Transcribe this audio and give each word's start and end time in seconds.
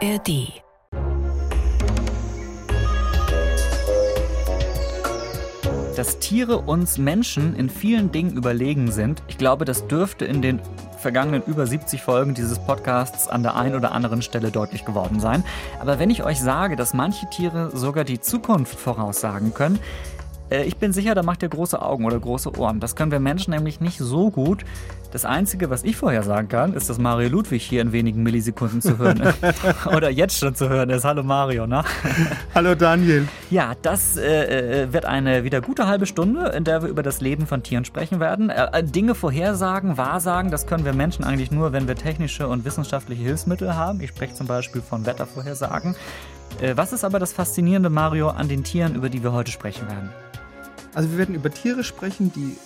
ARD. 0.00 0.62
Dass 5.96 6.20
Tiere 6.20 6.58
uns 6.58 6.98
Menschen 6.98 7.56
in 7.56 7.68
vielen 7.68 8.12
Dingen 8.12 8.36
überlegen 8.36 8.92
sind, 8.92 9.24
ich 9.26 9.38
glaube, 9.38 9.64
das 9.64 9.88
dürfte 9.88 10.24
in 10.24 10.40
den 10.40 10.60
vergangenen 10.98 11.42
über 11.46 11.66
70 11.66 12.00
Folgen 12.02 12.34
dieses 12.34 12.60
Podcasts 12.60 13.26
an 13.26 13.42
der 13.42 13.56
einen 13.56 13.74
oder 13.74 13.90
anderen 13.90 14.22
Stelle 14.22 14.52
deutlich 14.52 14.84
geworden 14.84 15.18
sein. 15.18 15.42
Aber 15.80 15.98
wenn 15.98 16.10
ich 16.10 16.22
euch 16.22 16.40
sage, 16.40 16.76
dass 16.76 16.94
manche 16.94 17.28
Tiere 17.30 17.76
sogar 17.76 18.04
die 18.04 18.20
Zukunft 18.20 18.78
voraussagen 18.78 19.52
können, 19.52 19.80
äh, 20.50 20.64
ich 20.64 20.76
bin 20.76 20.92
sicher, 20.92 21.14
da 21.14 21.22
macht 21.22 21.42
ihr 21.42 21.48
große 21.48 21.80
Augen 21.80 22.04
oder 22.04 22.18
große 22.18 22.56
Ohren. 22.58 22.80
Das 22.80 22.96
können 22.96 23.10
wir 23.10 23.20
Menschen 23.20 23.52
nämlich 23.52 23.80
nicht 23.80 23.98
so 23.98 24.30
gut. 24.30 24.64
Das 25.10 25.24
Einzige, 25.24 25.70
was 25.70 25.84
ich 25.84 25.96
vorher 25.96 26.22
sagen 26.22 26.48
kann, 26.48 26.74
ist, 26.74 26.90
dass 26.90 26.98
Mario 26.98 27.30
Ludwig 27.30 27.62
hier 27.62 27.80
in 27.80 27.92
wenigen 27.92 28.22
Millisekunden 28.22 28.82
zu 28.82 28.98
hören 28.98 29.20
ist. 29.20 29.38
oder 29.86 30.10
jetzt 30.10 30.38
schon 30.38 30.54
zu 30.54 30.68
hören 30.68 30.90
ist. 30.90 31.04
Hallo 31.04 31.22
Mario, 31.22 31.66
ne? 31.66 31.82
Hallo 32.54 32.74
Daniel. 32.74 33.26
Ja, 33.50 33.72
das 33.80 34.18
äh, 34.18 34.82
äh, 34.82 34.92
wird 34.92 35.06
eine 35.06 35.44
wieder 35.44 35.62
gute 35.62 35.86
halbe 35.86 36.04
Stunde, 36.04 36.48
in 36.48 36.64
der 36.64 36.82
wir 36.82 36.90
über 36.90 37.02
das 37.02 37.22
Leben 37.22 37.46
von 37.46 37.62
Tieren 37.62 37.86
sprechen 37.86 38.20
werden. 38.20 38.50
Äh, 38.50 38.68
äh, 38.72 38.84
Dinge 38.84 39.14
vorhersagen, 39.14 39.96
wahrsagen, 39.96 40.50
das 40.50 40.66
können 40.66 40.84
wir 40.84 40.92
Menschen 40.92 41.24
eigentlich 41.24 41.50
nur, 41.50 41.72
wenn 41.72 41.88
wir 41.88 41.94
technische 41.94 42.46
und 42.46 42.66
wissenschaftliche 42.66 43.22
Hilfsmittel 43.22 43.74
haben. 43.74 44.02
Ich 44.02 44.10
spreche 44.10 44.34
zum 44.34 44.46
Beispiel 44.46 44.82
von 44.82 45.06
Wettervorhersagen. 45.06 45.96
Äh, 46.60 46.76
was 46.76 46.92
ist 46.92 47.04
aber 47.04 47.18
das 47.18 47.32
Faszinierende, 47.32 47.88
Mario, 47.88 48.28
an 48.28 48.48
den 48.48 48.62
Tieren, 48.62 48.94
über 48.94 49.08
die 49.08 49.22
wir 49.22 49.32
heute 49.32 49.50
sprechen 49.50 49.88
werden? 49.88 50.10
Also 50.98 51.12
wir 51.12 51.18
werden 51.18 51.36
über 51.36 51.48
Tiere 51.48 51.84
sprechen, 51.84 52.32
die 52.32 52.56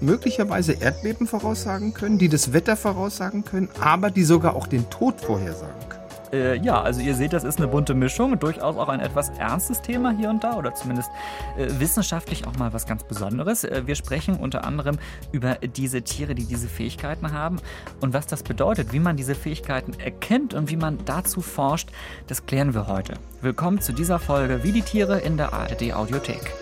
möglicherweise 0.00 0.72
Erdbeben 0.72 1.26
voraussagen 1.26 1.92
können, 1.92 2.16
die 2.16 2.30
das 2.30 2.54
Wetter 2.54 2.74
voraussagen 2.74 3.44
können, 3.44 3.68
aber 3.82 4.10
die 4.10 4.22
sogar 4.22 4.56
auch 4.56 4.66
den 4.66 4.88
Tod 4.88 5.20
vorhersagen 5.20 5.90
können. 5.90 6.02
Äh, 6.32 6.56
ja, 6.64 6.80
also 6.80 7.02
ihr 7.02 7.14
seht, 7.14 7.34
das 7.34 7.44
ist 7.44 7.58
eine 7.58 7.68
bunte 7.68 7.92
Mischung, 7.92 8.38
durchaus 8.38 8.78
auch 8.78 8.88
ein 8.88 9.00
etwas 9.00 9.28
ernstes 9.38 9.82
Thema 9.82 10.10
hier 10.10 10.30
und 10.30 10.42
da 10.42 10.56
oder 10.56 10.74
zumindest 10.74 11.10
äh, 11.58 11.68
wissenschaftlich 11.80 12.46
auch 12.46 12.56
mal 12.56 12.72
was 12.72 12.86
ganz 12.86 13.04
Besonderes. 13.04 13.64
Äh, 13.64 13.82
wir 13.84 13.94
sprechen 13.94 14.36
unter 14.36 14.64
anderem 14.64 14.96
über 15.30 15.56
diese 15.56 16.00
Tiere, 16.00 16.34
die 16.34 16.46
diese 16.46 16.68
Fähigkeiten 16.68 17.34
haben 17.34 17.60
und 18.00 18.14
was 18.14 18.26
das 18.26 18.42
bedeutet, 18.42 18.94
wie 18.94 19.00
man 19.00 19.18
diese 19.18 19.34
Fähigkeiten 19.34 19.92
erkennt 20.00 20.54
und 20.54 20.70
wie 20.70 20.78
man 20.78 20.96
dazu 21.04 21.42
forscht, 21.42 21.90
das 22.26 22.46
klären 22.46 22.72
wir 22.72 22.86
heute. 22.86 23.16
Willkommen 23.42 23.82
zu 23.82 23.92
dieser 23.92 24.18
Folge 24.18 24.60
Wie 24.62 24.72
die 24.72 24.80
Tiere 24.80 25.20
in 25.20 25.36
der 25.36 25.52
ARD 25.52 25.92
Audiothek. 25.92 26.54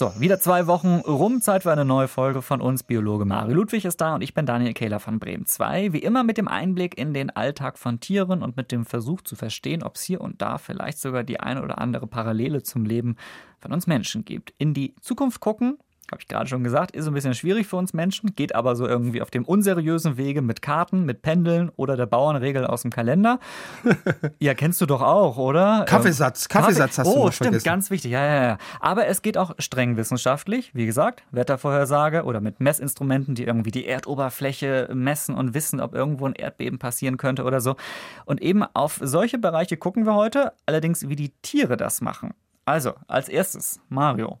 So, 0.00 0.14
wieder 0.18 0.40
zwei 0.40 0.66
Wochen 0.66 1.00
rum, 1.00 1.42
Zeit 1.42 1.64
für 1.64 1.72
eine 1.72 1.84
neue 1.84 2.08
Folge 2.08 2.40
von 2.40 2.62
uns. 2.62 2.82
Biologe 2.82 3.26
Mario 3.26 3.54
Ludwig 3.54 3.84
ist 3.84 4.00
da 4.00 4.14
und 4.14 4.22
ich 4.22 4.32
bin 4.32 4.46
Daniel 4.46 4.72
Kehler 4.72 4.98
von 4.98 5.18
Bremen 5.18 5.44
2. 5.44 5.92
Wie 5.92 5.98
immer 5.98 6.24
mit 6.24 6.38
dem 6.38 6.48
Einblick 6.48 6.96
in 6.96 7.12
den 7.12 7.28
Alltag 7.28 7.76
von 7.76 8.00
Tieren 8.00 8.42
und 8.42 8.56
mit 8.56 8.72
dem 8.72 8.86
Versuch 8.86 9.20
zu 9.20 9.36
verstehen, 9.36 9.82
ob 9.82 9.96
es 9.96 10.02
hier 10.02 10.22
und 10.22 10.40
da 10.40 10.56
vielleicht 10.56 11.00
sogar 11.00 11.22
die 11.22 11.38
eine 11.38 11.62
oder 11.62 11.76
andere 11.76 12.06
Parallele 12.06 12.62
zum 12.62 12.86
Leben 12.86 13.16
von 13.58 13.74
uns 13.74 13.86
Menschen 13.86 14.24
gibt. 14.24 14.54
In 14.56 14.72
die 14.72 14.94
Zukunft 15.02 15.40
gucken, 15.40 15.76
habe 16.12 16.20
ich 16.22 16.28
gerade 16.28 16.48
schon 16.48 16.64
gesagt, 16.64 16.90
ist 16.96 17.06
ein 17.06 17.14
bisschen 17.14 17.34
schwierig 17.34 17.66
für 17.66 17.76
uns 17.76 17.92
Menschen, 17.92 18.34
geht 18.34 18.54
aber 18.54 18.74
so 18.76 18.86
irgendwie 18.86 19.22
auf 19.22 19.30
dem 19.30 19.44
unseriösen 19.44 20.16
Wege 20.16 20.42
mit 20.42 20.62
Karten, 20.62 21.04
mit 21.04 21.22
Pendeln 21.22 21.70
oder 21.76 21.96
der 21.96 22.06
Bauernregel 22.06 22.66
aus 22.66 22.82
dem 22.82 22.90
Kalender. 22.90 23.38
ja, 24.38 24.54
kennst 24.54 24.80
du 24.80 24.86
doch 24.86 25.02
auch, 25.02 25.36
oder? 25.36 25.84
Kaffeesatz, 25.86 26.48
Kaffeesatz 26.48 26.96
Kaffee 26.96 27.08
hast 27.08 27.16
du 27.16 27.20
Oh, 27.20 27.30
stimmt, 27.30 27.46
vergessen. 27.46 27.64
ganz 27.64 27.90
wichtig. 27.90 28.12
Ja, 28.12 28.24
ja, 28.24 28.42
ja. 28.42 28.58
Aber 28.80 29.06
es 29.06 29.22
geht 29.22 29.38
auch 29.38 29.54
streng 29.58 29.96
wissenschaftlich, 29.96 30.74
wie 30.74 30.86
gesagt, 30.86 31.22
Wettervorhersage 31.30 32.24
oder 32.24 32.40
mit 32.40 32.60
Messinstrumenten, 32.60 33.34
die 33.34 33.44
irgendwie 33.44 33.70
die 33.70 33.86
Erdoberfläche 33.86 34.88
messen 34.92 35.34
und 35.34 35.54
wissen, 35.54 35.80
ob 35.80 35.94
irgendwo 35.94 36.26
ein 36.26 36.34
Erdbeben 36.34 36.78
passieren 36.78 37.16
könnte 37.16 37.44
oder 37.44 37.60
so. 37.60 37.76
Und 38.24 38.42
eben 38.42 38.64
auf 38.74 38.98
solche 39.02 39.38
Bereiche 39.38 39.76
gucken 39.76 40.06
wir 40.06 40.14
heute, 40.14 40.52
allerdings 40.66 41.08
wie 41.08 41.16
die 41.16 41.30
Tiere 41.42 41.76
das 41.76 42.00
machen. 42.00 42.34
Also, 42.64 42.94
als 43.08 43.28
erstes, 43.28 43.80
Mario, 43.88 44.38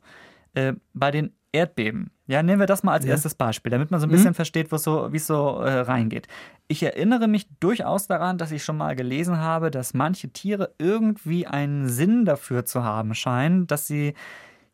äh, 0.54 0.74
bei 0.94 1.10
den 1.10 1.32
Erdbeben. 1.52 2.10
Ja, 2.26 2.42
nehmen 2.42 2.60
wir 2.60 2.66
das 2.66 2.82
mal 2.84 2.92
als 2.92 3.04
Ja. 3.04 3.10
erstes 3.12 3.34
Beispiel, 3.34 3.70
damit 3.70 3.90
man 3.90 3.98
so 4.00 4.06
ein 4.06 4.10
bisschen 4.10 4.34
versteht, 4.34 4.70
wo's 4.70 4.84
so, 4.84 5.12
wie 5.12 5.16
es 5.16 5.26
so 5.26 5.60
äh, 5.60 5.80
reingeht. 5.80 6.28
Ich 6.68 6.82
erinnere 6.82 7.26
mich 7.26 7.48
durchaus 7.58 8.06
daran, 8.06 8.38
dass 8.38 8.52
ich 8.52 8.62
schon 8.62 8.76
mal 8.76 8.94
gelesen 8.94 9.38
habe, 9.38 9.70
dass 9.72 9.92
manche 9.94 10.28
Tiere 10.28 10.72
irgendwie 10.78 11.46
einen 11.48 11.88
Sinn 11.88 12.24
dafür 12.24 12.64
zu 12.64 12.84
haben 12.84 13.14
scheinen, 13.14 13.66
dass 13.66 13.88
sie 13.88 14.14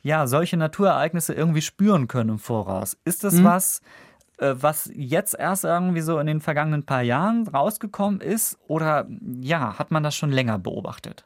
ja 0.02 0.26
solche 0.26 0.56
Naturereignisse 0.58 1.32
irgendwie 1.32 1.62
spüren 1.62 2.08
können 2.08 2.30
im 2.30 2.38
Voraus. 2.38 2.96
Ist 3.04 3.24
das 3.24 3.42
was, 3.42 3.80
äh, 4.38 4.54
was 4.60 4.90
jetzt 4.94 5.34
erst 5.38 5.64
irgendwie 5.64 6.02
so 6.02 6.18
in 6.18 6.26
den 6.26 6.40
vergangenen 6.42 6.84
paar 6.84 7.02
Jahren 7.02 7.48
rausgekommen 7.48 8.20
ist? 8.20 8.58
Oder 8.68 9.06
ja, 9.40 9.78
hat 9.78 9.90
man 9.90 10.02
das 10.02 10.14
schon 10.14 10.30
länger 10.30 10.58
beobachtet? 10.58 11.24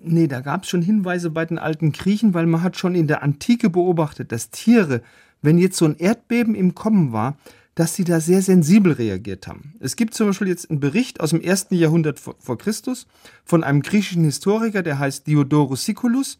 Nee, 0.00 0.28
da 0.28 0.40
gab 0.40 0.62
es 0.62 0.68
schon 0.68 0.82
Hinweise 0.82 1.30
bei 1.30 1.44
den 1.44 1.58
alten 1.58 1.92
Griechen, 1.92 2.34
weil 2.34 2.46
man 2.46 2.62
hat 2.62 2.76
schon 2.76 2.94
in 2.94 3.08
der 3.08 3.22
Antike 3.22 3.70
beobachtet, 3.70 4.32
dass 4.32 4.50
Tiere, 4.50 5.02
wenn 5.42 5.58
jetzt 5.58 5.76
so 5.76 5.84
ein 5.84 5.96
Erdbeben 5.96 6.54
im 6.54 6.74
Kommen 6.74 7.12
war, 7.12 7.36
dass 7.74 7.94
sie 7.94 8.02
da 8.02 8.18
sehr 8.18 8.42
sensibel 8.42 8.92
reagiert 8.92 9.46
haben. 9.46 9.74
Es 9.78 9.94
gibt 9.94 10.14
zum 10.14 10.26
Beispiel 10.26 10.48
jetzt 10.48 10.68
einen 10.68 10.80
Bericht 10.80 11.20
aus 11.20 11.30
dem 11.30 11.40
ersten 11.40 11.76
Jahrhundert 11.76 12.18
vor, 12.18 12.58
Christus 12.58 13.06
von 13.44 13.62
einem 13.62 13.82
griechischen 13.82 14.24
Historiker, 14.24 14.82
der 14.82 14.98
heißt 14.98 15.28
Diodorus 15.28 15.84
Siculus. 15.84 16.38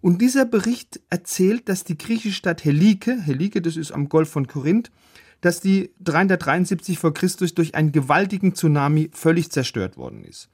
Und 0.00 0.22
dieser 0.22 0.46
Bericht 0.46 1.00
erzählt, 1.10 1.68
dass 1.68 1.84
die 1.84 1.98
griechische 1.98 2.34
Stadt 2.34 2.64
Helike, 2.64 3.20
Helike, 3.20 3.60
das 3.60 3.76
ist 3.76 3.92
am 3.92 4.08
Golf 4.08 4.30
von 4.30 4.46
Korinth, 4.46 4.90
dass 5.42 5.60
die 5.60 5.90
373 6.00 6.98
vor 6.98 7.12
Christus 7.12 7.54
durch 7.54 7.74
einen 7.74 7.92
gewaltigen 7.92 8.54
Tsunami 8.54 9.10
völlig 9.12 9.50
zerstört 9.50 9.96
worden 9.98 10.24
ist. 10.24 10.48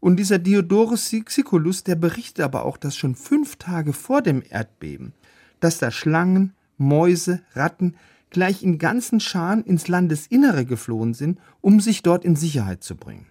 Und 0.00 0.16
dieser 0.16 0.38
Diodorus 0.38 1.08
Siculus, 1.08 1.84
der 1.84 1.94
berichtet 1.94 2.44
aber 2.44 2.64
auch, 2.64 2.78
dass 2.78 2.96
schon 2.96 3.14
fünf 3.14 3.56
Tage 3.56 3.92
vor 3.92 4.22
dem 4.22 4.42
Erdbeben, 4.48 5.12
dass 5.60 5.78
da 5.78 5.90
Schlangen, 5.90 6.54
Mäuse, 6.78 7.42
Ratten 7.52 7.94
gleich 8.30 8.62
in 8.62 8.78
ganzen 8.78 9.20
Scharen 9.20 9.62
ins 9.64 9.88
Landesinnere 9.88 10.64
geflohen 10.64 11.14
sind, 11.14 11.38
um 11.60 11.80
sich 11.80 12.02
dort 12.02 12.24
in 12.24 12.36
Sicherheit 12.36 12.82
zu 12.82 12.96
bringen. 12.96 13.26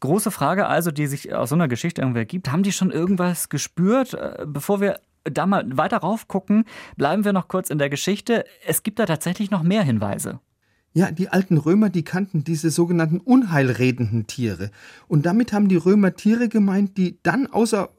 Große 0.00 0.30
Frage 0.30 0.66
also, 0.66 0.90
die 0.90 1.06
sich 1.06 1.34
aus 1.34 1.50
so 1.50 1.54
einer 1.54 1.68
Geschichte 1.68 2.02
irgendwie 2.02 2.20
ergibt. 2.20 2.50
Haben 2.50 2.62
die 2.62 2.72
schon 2.72 2.90
irgendwas 2.90 3.48
gespürt? 3.48 4.14
Äh, 4.14 4.44
Bevor 4.46 4.80
wir 4.80 5.00
da 5.24 5.46
mal 5.46 5.64
weiter 5.76 5.98
rauf 5.98 6.28
gucken, 6.28 6.64
bleiben 6.96 7.24
wir 7.24 7.32
noch 7.32 7.48
kurz 7.48 7.70
in 7.70 7.78
der 7.78 7.90
Geschichte. 7.90 8.44
Es 8.66 8.82
gibt 8.82 8.98
da 8.98 9.06
tatsächlich 9.06 9.50
noch 9.50 9.62
mehr 9.62 9.82
Hinweise. 9.82 10.40
Ja, 10.96 11.10
die 11.10 11.28
alten 11.28 11.58
Römer, 11.58 11.90
die 11.90 12.04
kannten 12.04 12.44
diese 12.44 12.70
sogenannten 12.70 13.18
unheilredenden 13.18 14.28
Tiere. 14.28 14.70
Und 15.08 15.26
damit 15.26 15.52
haben 15.52 15.68
die 15.68 15.74
Römer 15.74 16.14
Tiere 16.14 16.48
gemeint, 16.48 16.96
die 16.96 17.18
dann 17.24 17.48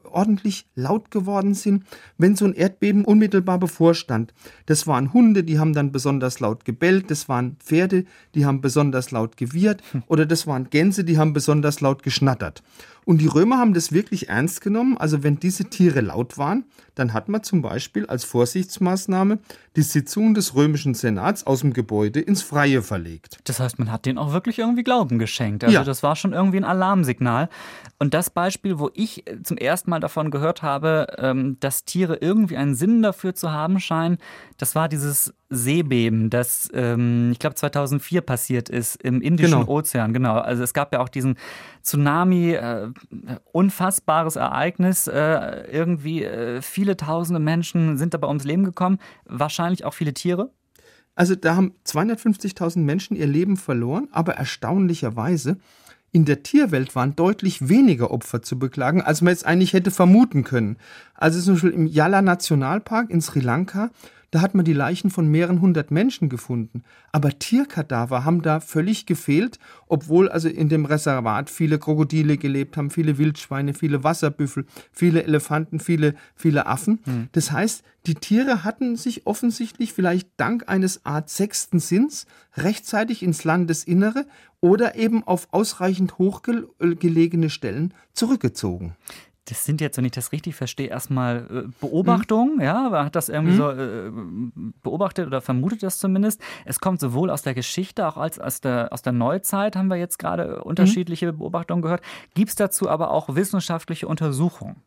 außerordentlich 0.06 0.66
laut 0.74 1.10
geworden 1.10 1.54
sind, 1.54 1.84
wenn 2.18 2.36
so 2.36 2.44
ein 2.44 2.54
Erdbeben 2.54 3.04
unmittelbar 3.04 3.58
bevorstand. 3.58 4.32
Das 4.66 4.86
waren 4.86 5.12
Hunde, 5.12 5.44
die 5.44 5.58
haben 5.58 5.72
dann 5.72 5.92
besonders 5.92 6.40
laut 6.40 6.64
gebellt, 6.64 7.10
das 7.10 7.28
waren 7.28 7.56
Pferde, 7.58 8.04
die 8.34 8.46
haben 8.46 8.60
besonders 8.60 9.10
laut 9.10 9.36
gewirrt 9.36 9.82
oder 10.06 10.26
das 10.26 10.46
waren 10.46 10.70
Gänse, 10.70 11.04
die 11.04 11.18
haben 11.18 11.32
besonders 11.32 11.80
laut 11.80 12.02
geschnattert. 12.02 12.62
Und 13.04 13.18
die 13.20 13.28
Römer 13.28 13.58
haben 13.58 13.72
das 13.72 13.92
wirklich 13.92 14.28
ernst 14.28 14.60
genommen. 14.62 14.98
Also 14.98 15.22
wenn 15.22 15.38
diese 15.38 15.66
Tiere 15.66 16.00
laut 16.00 16.38
waren, 16.38 16.64
dann 16.96 17.12
hat 17.12 17.28
man 17.28 17.44
zum 17.44 17.62
Beispiel 17.62 18.04
als 18.06 18.24
Vorsichtsmaßnahme 18.24 19.38
die 19.76 19.82
Sitzung 19.82 20.34
des 20.34 20.56
römischen 20.56 20.92
Senats 20.94 21.46
aus 21.46 21.60
dem 21.60 21.72
Gebäude 21.72 22.18
ins 22.20 22.42
Freie 22.42 22.82
verlegt. 22.82 23.38
Das 23.44 23.60
heißt, 23.60 23.78
man 23.78 23.92
hat 23.92 24.06
denen 24.06 24.18
auch 24.18 24.32
wirklich 24.32 24.58
irgendwie 24.58 24.82
Glauben 24.82 25.20
geschenkt. 25.20 25.62
Also 25.62 25.74
Ja. 25.74 25.84
das 25.84 26.02
war 26.02 26.16
schon 26.16 26.32
irgendwie 26.32 26.56
ein 26.56 26.64
Alarmsignal. 26.64 27.48
Und 28.00 28.12
das 28.12 28.28
Beispiel, 28.28 28.80
wo 28.80 28.90
ich 28.92 29.24
zum 29.44 29.56
ersten 29.56 29.88
Mal 29.88 29.95
davon 30.00 30.30
gehört 30.30 30.62
habe, 30.62 31.06
ähm, 31.18 31.58
dass 31.60 31.84
Tiere 31.84 32.16
irgendwie 32.16 32.56
einen 32.56 32.74
Sinn 32.74 33.02
dafür 33.02 33.34
zu 33.34 33.52
haben 33.52 33.80
scheinen, 33.80 34.18
das 34.58 34.74
war 34.74 34.88
dieses 34.88 35.34
Seebeben, 35.48 36.30
das, 36.30 36.68
ähm, 36.74 37.30
ich 37.32 37.38
glaube, 37.38 37.54
2004 37.54 38.20
passiert 38.20 38.68
ist 38.68 38.96
im 39.02 39.20
Indischen 39.20 39.60
Genau. 39.60 39.70
Ozean. 39.70 40.12
Genau. 40.12 40.38
Also 40.38 40.62
es 40.62 40.74
gab 40.74 40.92
ja 40.92 41.00
auch 41.00 41.08
diesen 41.08 41.36
Tsunami, 41.82 42.52
äh, 42.52 42.88
unfassbares 43.52 44.36
Ereignis. 44.36 45.06
Äh, 45.06 45.70
irgendwie 45.70 46.24
äh, 46.24 46.62
viele 46.62 46.96
tausende 46.96 47.40
Menschen 47.40 47.96
sind 47.96 48.14
dabei 48.14 48.28
ums 48.28 48.44
Leben 48.44 48.64
gekommen. 48.64 48.98
Wahrscheinlich 49.24 49.84
auch 49.84 49.94
viele 49.94 50.14
Tiere. 50.14 50.50
Also 51.14 51.34
da 51.34 51.56
haben 51.56 51.72
250.000 51.86 52.80
Menschen 52.80 53.16
ihr 53.16 53.26
Leben 53.26 53.56
verloren, 53.56 54.08
aber 54.12 54.34
erstaunlicherweise 54.34 55.56
in 56.12 56.24
der 56.24 56.42
Tierwelt 56.42 56.94
waren 56.94 57.16
deutlich 57.16 57.68
weniger 57.68 58.10
Opfer 58.10 58.42
zu 58.42 58.58
beklagen, 58.58 59.02
als 59.02 59.22
man 59.22 59.32
jetzt 59.32 59.46
eigentlich 59.46 59.72
hätte 59.72 59.90
vermuten 59.90 60.44
können. 60.44 60.76
Also 61.14 61.40
zum 61.40 61.54
Beispiel 61.54 61.70
im 61.70 61.86
Yala 61.86 62.22
Nationalpark 62.22 63.10
in 63.10 63.20
Sri 63.20 63.40
Lanka, 63.40 63.90
da 64.30 64.40
hat 64.40 64.54
man 64.54 64.64
die 64.64 64.72
Leichen 64.72 65.10
von 65.10 65.28
mehreren 65.28 65.60
hundert 65.60 65.90
Menschen 65.90 66.28
gefunden. 66.28 66.82
Aber 67.12 67.38
Tierkadaver 67.38 68.24
haben 68.24 68.42
da 68.42 68.60
völlig 68.60 69.06
gefehlt, 69.06 69.58
obwohl 69.86 70.28
also 70.28 70.48
in 70.48 70.68
dem 70.68 70.84
Reservat 70.84 71.50
viele 71.50 71.78
Krokodile 71.78 72.36
gelebt 72.36 72.76
haben, 72.76 72.90
viele 72.90 73.18
Wildschweine, 73.18 73.74
viele 73.74 74.04
Wasserbüffel, 74.04 74.66
viele 74.92 75.22
Elefanten, 75.22 75.80
viele, 75.80 76.14
viele 76.34 76.66
Affen. 76.66 77.00
Mhm. 77.04 77.28
Das 77.32 77.52
heißt, 77.52 77.84
die 78.06 78.14
Tiere 78.14 78.62
hatten 78.62 78.96
sich 78.96 79.26
offensichtlich 79.26 79.92
vielleicht 79.92 80.28
dank 80.36 80.68
eines 80.68 81.04
Art 81.04 81.28
sechsten 81.28 81.80
Sinns 81.80 82.26
rechtzeitig 82.56 83.22
ins 83.22 83.44
Landesinnere 83.44 84.26
oder 84.60 84.96
eben 84.96 85.24
auf 85.24 85.48
ausreichend 85.52 86.18
hochgelegene 86.18 87.50
Stellen 87.50 87.94
zurückgezogen 88.12 88.94
das 89.48 89.64
sind 89.64 89.80
jetzt, 89.80 89.96
wenn 89.96 90.04
ich 90.04 90.12
das 90.12 90.32
richtig 90.32 90.54
verstehe, 90.54 90.88
erstmal 90.88 91.46
äh, 91.50 91.68
Beobachtungen, 91.80 92.56
mhm. 92.56 92.62
ja, 92.62 92.88
man 92.90 93.06
hat 93.06 93.16
das 93.16 93.28
irgendwie 93.28 93.54
mhm. 93.54 93.56
so 93.56 93.70
äh, 93.70 94.10
beobachtet 94.82 95.26
oder 95.26 95.40
vermutet 95.40 95.82
das 95.82 95.98
zumindest. 95.98 96.40
Es 96.64 96.80
kommt 96.80 97.00
sowohl 97.00 97.30
aus 97.30 97.42
der 97.42 97.54
Geschichte, 97.54 98.06
auch 98.06 98.16
als 98.16 98.38
aus 98.38 98.60
der, 98.60 98.92
aus 98.92 99.02
der 99.02 99.12
Neuzeit 99.12 99.76
haben 99.76 99.88
wir 99.88 99.96
jetzt 99.96 100.18
gerade 100.18 100.62
unterschiedliche 100.64 101.32
mhm. 101.32 101.38
Beobachtungen 101.38 101.82
gehört. 101.82 102.02
Gibt 102.34 102.50
es 102.50 102.56
dazu 102.56 102.88
aber 102.88 103.10
auch 103.10 103.34
wissenschaftliche 103.34 104.08
Untersuchungen? 104.08 104.82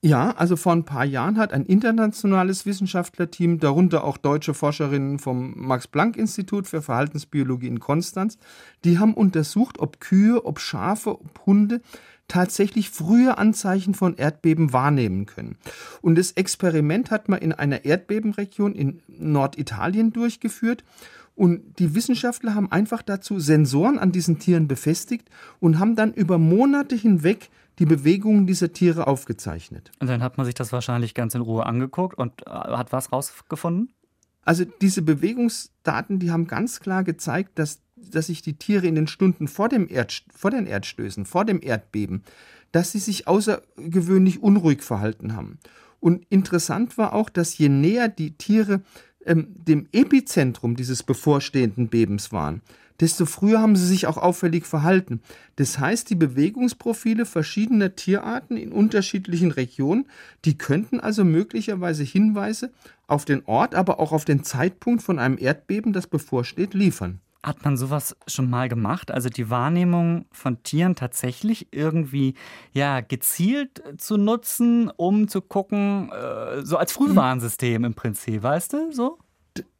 Ja, 0.00 0.30
also 0.36 0.54
vor 0.54 0.72
ein 0.72 0.84
paar 0.84 1.04
Jahren 1.04 1.38
hat 1.38 1.52
ein 1.52 1.66
internationales 1.66 2.66
Wissenschaftlerteam, 2.66 3.58
darunter 3.58 4.04
auch 4.04 4.16
deutsche 4.16 4.54
Forscherinnen 4.54 5.18
vom 5.18 5.54
Max-Planck-Institut 5.56 6.68
für 6.68 6.82
Verhaltensbiologie 6.82 7.66
in 7.66 7.80
Konstanz, 7.80 8.38
die 8.84 9.00
haben 9.00 9.14
untersucht, 9.14 9.80
ob 9.80 9.98
Kühe, 9.98 10.44
ob 10.44 10.60
Schafe, 10.60 11.20
ob 11.20 11.46
Hunde 11.46 11.80
tatsächlich 12.28 12.90
frühe 12.90 13.38
Anzeichen 13.38 13.94
von 13.94 14.14
Erdbeben 14.14 14.72
wahrnehmen 14.72 15.26
können. 15.26 15.56
Und 16.00 16.16
das 16.16 16.32
Experiment 16.32 17.10
hat 17.10 17.28
man 17.28 17.40
in 17.40 17.52
einer 17.52 17.84
Erdbebenregion 17.84 18.74
in 18.74 19.00
Norditalien 19.08 20.12
durchgeführt. 20.12 20.84
Und 21.34 21.78
die 21.78 21.94
Wissenschaftler 21.94 22.54
haben 22.54 22.70
einfach 22.70 23.02
dazu 23.02 23.40
Sensoren 23.40 23.98
an 23.98 24.12
diesen 24.12 24.38
Tieren 24.38 24.68
befestigt 24.68 25.28
und 25.58 25.78
haben 25.78 25.96
dann 25.96 26.12
über 26.12 26.38
Monate 26.38 26.94
hinweg 26.94 27.48
die 27.78 27.86
Bewegungen 27.86 28.46
dieser 28.46 28.72
Tiere 28.72 29.06
aufgezeichnet. 29.06 29.90
Und 30.00 30.08
dann 30.08 30.22
hat 30.22 30.36
man 30.36 30.46
sich 30.46 30.54
das 30.54 30.72
wahrscheinlich 30.72 31.14
ganz 31.14 31.34
in 31.34 31.40
Ruhe 31.40 31.66
angeguckt 31.66 32.18
und 32.18 32.46
äh, 32.46 32.50
hat 32.50 32.92
was 32.92 33.12
rausgefunden? 33.12 33.92
Also 34.42 34.64
diese 34.64 35.02
Bewegungsdaten, 35.02 36.18
die 36.18 36.30
haben 36.30 36.46
ganz 36.46 36.80
klar 36.80 37.04
gezeigt, 37.04 37.58
dass, 37.58 37.82
dass 37.96 38.28
sich 38.28 38.40
die 38.40 38.56
Tiere 38.56 38.86
in 38.86 38.94
den 38.94 39.06
Stunden 39.06 39.46
vor, 39.46 39.68
dem 39.68 39.88
Erd, 39.88 40.24
vor 40.34 40.50
den 40.50 40.66
Erdstößen, 40.66 41.26
vor 41.26 41.44
dem 41.44 41.60
Erdbeben, 41.62 42.24
dass 42.72 42.92
sie 42.92 42.98
sich 42.98 43.28
außergewöhnlich 43.28 44.42
unruhig 44.42 44.82
verhalten 44.82 45.36
haben. 45.36 45.58
Und 46.00 46.24
interessant 46.30 46.96
war 46.96 47.12
auch, 47.12 47.28
dass 47.28 47.58
je 47.58 47.68
näher 47.68 48.08
die 48.08 48.36
Tiere 48.36 48.82
ähm, 49.24 49.48
dem 49.50 49.86
Epizentrum 49.92 50.76
dieses 50.76 51.02
bevorstehenden 51.02 51.88
Bebens 51.88 52.32
waren, 52.32 52.62
desto 53.00 53.26
früher 53.26 53.60
haben 53.60 53.76
sie 53.76 53.86
sich 53.86 54.06
auch 54.06 54.16
auffällig 54.16 54.66
verhalten. 54.66 55.20
Das 55.56 55.78
heißt, 55.78 56.10
die 56.10 56.14
Bewegungsprofile 56.14 57.26
verschiedener 57.26 57.94
Tierarten 57.94 58.56
in 58.56 58.72
unterschiedlichen 58.72 59.50
Regionen, 59.50 60.06
die 60.44 60.58
könnten 60.58 61.00
also 61.00 61.24
möglicherweise 61.24 62.04
Hinweise 62.04 62.72
auf 63.06 63.24
den 63.24 63.44
Ort, 63.46 63.74
aber 63.74 64.00
auch 64.00 64.12
auf 64.12 64.24
den 64.24 64.44
Zeitpunkt 64.44 65.02
von 65.02 65.18
einem 65.18 65.38
Erdbeben, 65.38 65.92
das 65.92 66.06
bevorsteht, 66.06 66.74
liefern. 66.74 67.20
Hat 67.42 67.64
man 67.64 67.76
sowas 67.76 68.16
schon 68.26 68.50
mal 68.50 68.68
gemacht? 68.68 69.12
Also 69.12 69.28
die 69.28 69.48
Wahrnehmung 69.48 70.26
von 70.32 70.62
Tieren 70.64 70.96
tatsächlich 70.96 71.68
irgendwie 71.70 72.34
ja 72.72 73.00
gezielt 73.00 73.80
zu 73.96 74.16
nutzen, 74.16 74.90
um 74.96 75.28
zu 75.28 75.40
gucken, 75.40 76.10
äh, 76.10 76.62
so 76.62 76.76
als 76.76 76.90
Frühwarnsystem 76.92 77.84
im 77.84 77.94
Prinzip, 77.94 78.42
weißt 78.42 78.72
du, 78.72 78.92
so? 78.92 79.18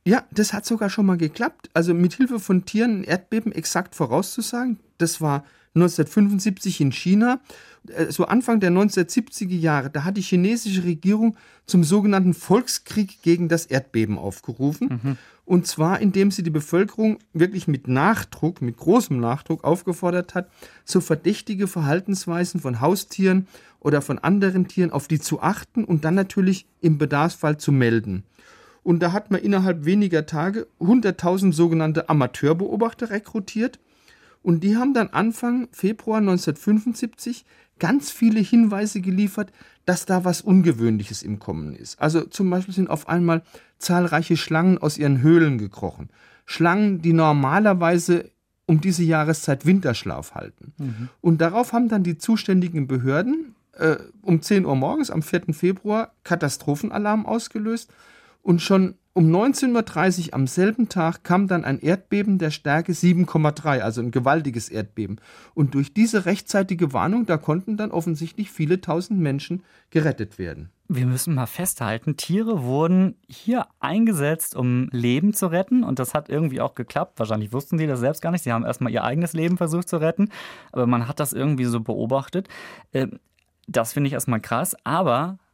Ja, 0.08 0.24
das 0.30 0.54
hat 0.54 0.64
sogar 0.64 0.88
schon 0.88 1.04
mal 1.04 1.18
geklappt. 1.18 1.68
Also 1.74 1.92
mit 1.92 2.14
Hilfe 2.14 2.40
von 2.40 2.64
Tieren 2.64 3.00
ein 3.00 3.04
Erdbeben 3.04 3.52
exakt 3.52 3.94
vorauszusagen. 3.94 4.78
Das 4.96 5.20
war 5.20 5.44
1975 5.74 6.80
in 6.80 6.92
China. 6.92 7.40
Äh, 7.88 8.10
so 8.10 8.24
Anfang 8.24 8.58
der 8.58 8.70
1970er 8.70 9.54
Jahre, 9.54 9.90
da 9.90 10.04
hat 10.04 10.16
die 10.16 10.22
chinesische 10.22 10.84
Regierung 10.84 11.36
zum 11.66 11.84
sogenannten 11.84 12.32
Volkskrieg 12.32 13.20
gegen 13.20 13.50
das 13.50 13.66
Erdbeben 13.66 14.16
aufgerufen. 14.16 15.00
Mhm. 15.02 15.18
Und 15.44 15.66
zwar, 15.66 16.00
indem 16.00 16.30
sie 16.30 16.42
die 16.42 16.48
Bevölkerung 16.48 17.18
wirklich 17.34 17.68
mit 17.68 17.86
Nachdruck, 17.86 18.62
mit 18.62 18.78
großem 18.78 19.20
Nachdruck 19.20 19.62
aufgefordert 19.62 20.34
hat, 20.34 20.48
so 20.86 21.02
verdächtige 21.02 21.66
Verhaltensweisen 21.66 22.60
von 22.60 22.80
Haustieren 22.80 23.46
oder 23.78 24.00
von 24.00 24.18
anderen 24.18 24.68
Tieren 24.68 24.90
auf 24.90 25.06
die 25.06 25.20
zu 25.20 25.42
achten 25.42 25.84
und 25.84 26.06
dann 26.06 26.14
natürlich 26.14 26.64
im 26.80 26.96
Bedarfsfall 26.96 27.58
zu 27.58 27.72
melden. 27.72 28.24
Und 28.88 29.00
da 29.00 29.12
hat 29.12 29.30
man 29.30 29.42
innerhalb 29.42 29.84
weniger 29.84 30.24
Tage 30.24 30.66
100.000 30.80 31.52
sogenannte 31.52 32.08
Amateurbeobachter 32.08 33.10
rekrutiert. 33.10 33.78
Und 34.40 34.64
die 34.64 34.78
haben 34.78 34.94
dann 34.94 35.08
Anfang 35.08 35.68
Februar 35.72 36.20
1975 36.20 37.44
ganz 37.78 38.10
viele 38.10 38.40
Hinweise 38.40 39.02
geliefert, 39.02 39.52
dass 39.84 40.06
da 40.06 40.24
was 40.24 40.40
Ungewöhnliches 40.40 41.22
im 41.22 41.38
Kommen 41.38 41.76
ist. 41.76 42.00
Also 42.00 42.22
zum 42.22 42.48
Beispiel 42.48 42.72
sind 42.72 42.88
auf 42.88 43.10
einmal 43.10 43.42
zahlreiche 43.78 44.38
Schlangen 44.38 44.78
aus 44.78 44.96
ihren 44.96 45.20
Höhlen 45.20 45.58
gekrochen. 45.58 46.08
Schlangen, 46.46 47.02
die 47.02 47.12
normalerweise 47.12 48.30
um 48.64 48.80
diese 48.80 49.02
Jahreszeit 49.02 49.66
Winterschlaf 49.66 50.34
halten. 50.34 50.72
Mhm. 50.78 51.08
Und 51.20 51.42
darauf 51.42 51.74
haben 51.74 51.90
dann 51.90 52.04
die 52.04 52.16
zuständigen 52.16 52.86
Behörden 52.86 53.54
äh, 53.74 53.96
um 54.22 54.40
10 54.40 54.64
Uhr 54.64 54.76
morgens 54.76 55.10
am 55.10 55.20
4. 55.20 55.52
Februar 55.52 56.14
Katastrophenalarm 56.24 57.26
ausgelöst 57.26 57.92
und 58.48 58.62
schon 58.62 58.94
um 59.12 59.30
19.30 59.30 60.28
Uhr 60.28 60.34
am 60.34 60.46
selben 60.46 60.88
Tag 60.88 61.22
kam 61.22 61.48
dann 61.48 61.66
ein 61.66 61.80
Erdbeben 61.80 62.38
der 62.38 62.50
Stärke 62.50 62.92
7,3, 62.92 63.80
also 63.80 64.00
ein 64.00 64.10
gewaltiges 64.10 64.70
Erdbeben. 64.70 65.20
Und 65.52 65.74
durch 65.74 65.92
diese 65.92 66.24
rechtzeitige 66.24 66.94
Warnung, 66.94 67.26
da 67.26 67.36
konnten 67.36 67.76
dann 67.76 67.90
offensichtlich 67.90 68.50
viele 68.50 68.80
tausend 68.80 69.20
Menschen 69.20 69.64
gerettet 69.90 70.38
werden. 70.38 70.70
Wir 70.88 71.04
müssen 71.04 71.34
mal 71.34 71.44
festhalten, 71.44 72.16
Tiere 72.16 72.62
wurden 72.62 73.16
hier 73.28 73.66
eingesetzt, 73.80 74.56
um 74.56 74.88
Leben 74.92 75.34
zu 75.34 75.48
retten. 75.48 75.84
Und 75.84 75.98
das 75.98 76.14
hat 76.14 76.30
irgendwie 76.30 76.62
auch 76.62 76.74
geklappt. 76.74 77.18
Wahrscheinlich 77.18 77.52
wussten 77.52 77.76
sie 77.76 77.86
das 77.86 78.00
selbst 78.00 78.22
gar 78.22 78.30
nicht. 78.30 78.44
Sie 78.44 78.52
haben 78.52 78.64
erstmal 78.64 78.92
ihr 78.92 79.04
eigenes 79.04 79.34
Leben 79.34 79.58
versucht 79.58 79.90
zu 79.90 79.98
retten. 79.98 80.30
Aber 80.72 80.86
man 80.86 81.06
hat 81.06 81.20
das 81.20 81.34
irgendwie 81.34 81.66
so 81.66 81.80
beobachtet. 81.80 82.48
Ähm, 82.94 83.20
das 83.66 83.92
finde 83.92 84.08
ich 84.08 84.14
erstmal 84.14 84.40
krass. 84.40 84.74
Aber 84.84 85.38
äh, 85.38 85.47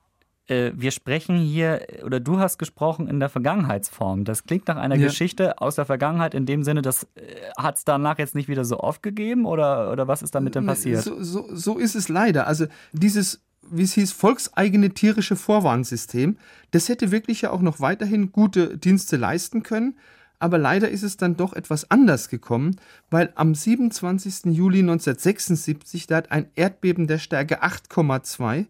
wir 0.47 0.91
sprechen 0.91 1.37
hier, 1.37 1.87
oder 2.05 2.21
du 2.21 2.39
hast 2.39 2.59
gesprochen 2.59 3.09
in 3.09 3.19
der 3.19 3.29
Vergangenheitsform. 3.29 4.25
Das 4.25 4.45
klingt 4.45 4.69
nach 4.69 4.77
einer 4.77 4.97
ja. 4.97 5.07
Geschichte 5.07 5.61
aus 5.61 5.77
der 5.77 5.87
Vergangenheit 5.87 6.35
in 6.35 6.45
dem 6.47 6.65
Sinne, 6.65 6.83
das 6.83 7.05
äh, 7.15 7.21
hat 7.57 7.77
es 7.77 7.85
danach 7.85 8.19
jetzt 8.19 8.35
nicht 8.35 8.49
wieder 8.49 8.65
so 8.65 8.81
oft 8.81 9.03
gegeben 9.03 9.47
oder, 9.47 9.91
oder 9.91 10.07
was 10.07 10.23
ist 10.23 10.35
damit 10.35 10.55
denn 10.55 10.67
passiert? 10.67 11.03
So, 11.03 11.23
so, 11.23 11.49
so 11.51 11.79
ist 11.79 11.95
es 11.95 12.09
leider. 12.09 12.47
Also 12.47 12.67
dieses 12.93 13.41
wie 13.71 13.83
es 13.83 13.95
hieß, 13.95 14.13
volkseigene 14.13 14.91
tierische 14.91 15.37
Vorwarnsystem. 15.37 16.37
Das 16.71 16.89
hätte 16.91 17.11
wirklich 17.11 17.43
ja 17.43 17.51
auch 17.51 17.63
noch 17.63 17.81
weiterhin 17.81 18.31
gute 18.33 18.77
Dienste 18.77 19.17
leisten 19.17 19.63
können. 19.63 19.97
Aber 20.39 20.59
leider 20.59 20.91
ist 20.91 21.03
es 21.03 21.17
dann 21.17 21.37
doch 21.37 21.55
etwas 21.55 21.91
anders 21.91 22.29
gekommen, 22.29 22.77
weil 23.09 23.33
am 23.37 23.55
27. 23.55 24.53
Juli 24.55 24.81
1976, 24.81 26.07
da 26.07 26.17
hat 26.17 26.33
ein 26.33 26.51
Erdbeben 26.55 27.07
der 27.07 27.19
Stärke 27.19 27.63
8,2 27.63 28.67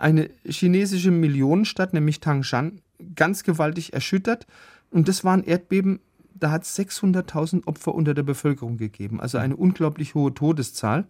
eine 0.00 0.30
chinesische 0.44 1.10
Millionenstadt, 1.10 1.92
nämlich 1.92 2.20
Tangshan, 2.20 2.80
ganz 3.14 3.44
gewaltig 3.44 3.92
erschüttert. 3.92 4.46
Und 4.90 5.08
das 5.08 5.24
war 5.24 5.34
ein 5.34 5.44
Erdbeben, 5.44 6.00
da 6.34 6.50
hat 6.50 6.64
es 6.64 6.78
600.000 6.78 7.66
Opfer 7.66 7.94
unter 7.94 8.14
der 8.14 8.22
Bevölkerung 8.22 8.78
gegeben. 8.78 9.20
Also 9.20 9.38
eine 9.38 9.56
unglaublich 9.56 10.14
hohe 10.14 10.32
Todeszahl. 10.32 11.06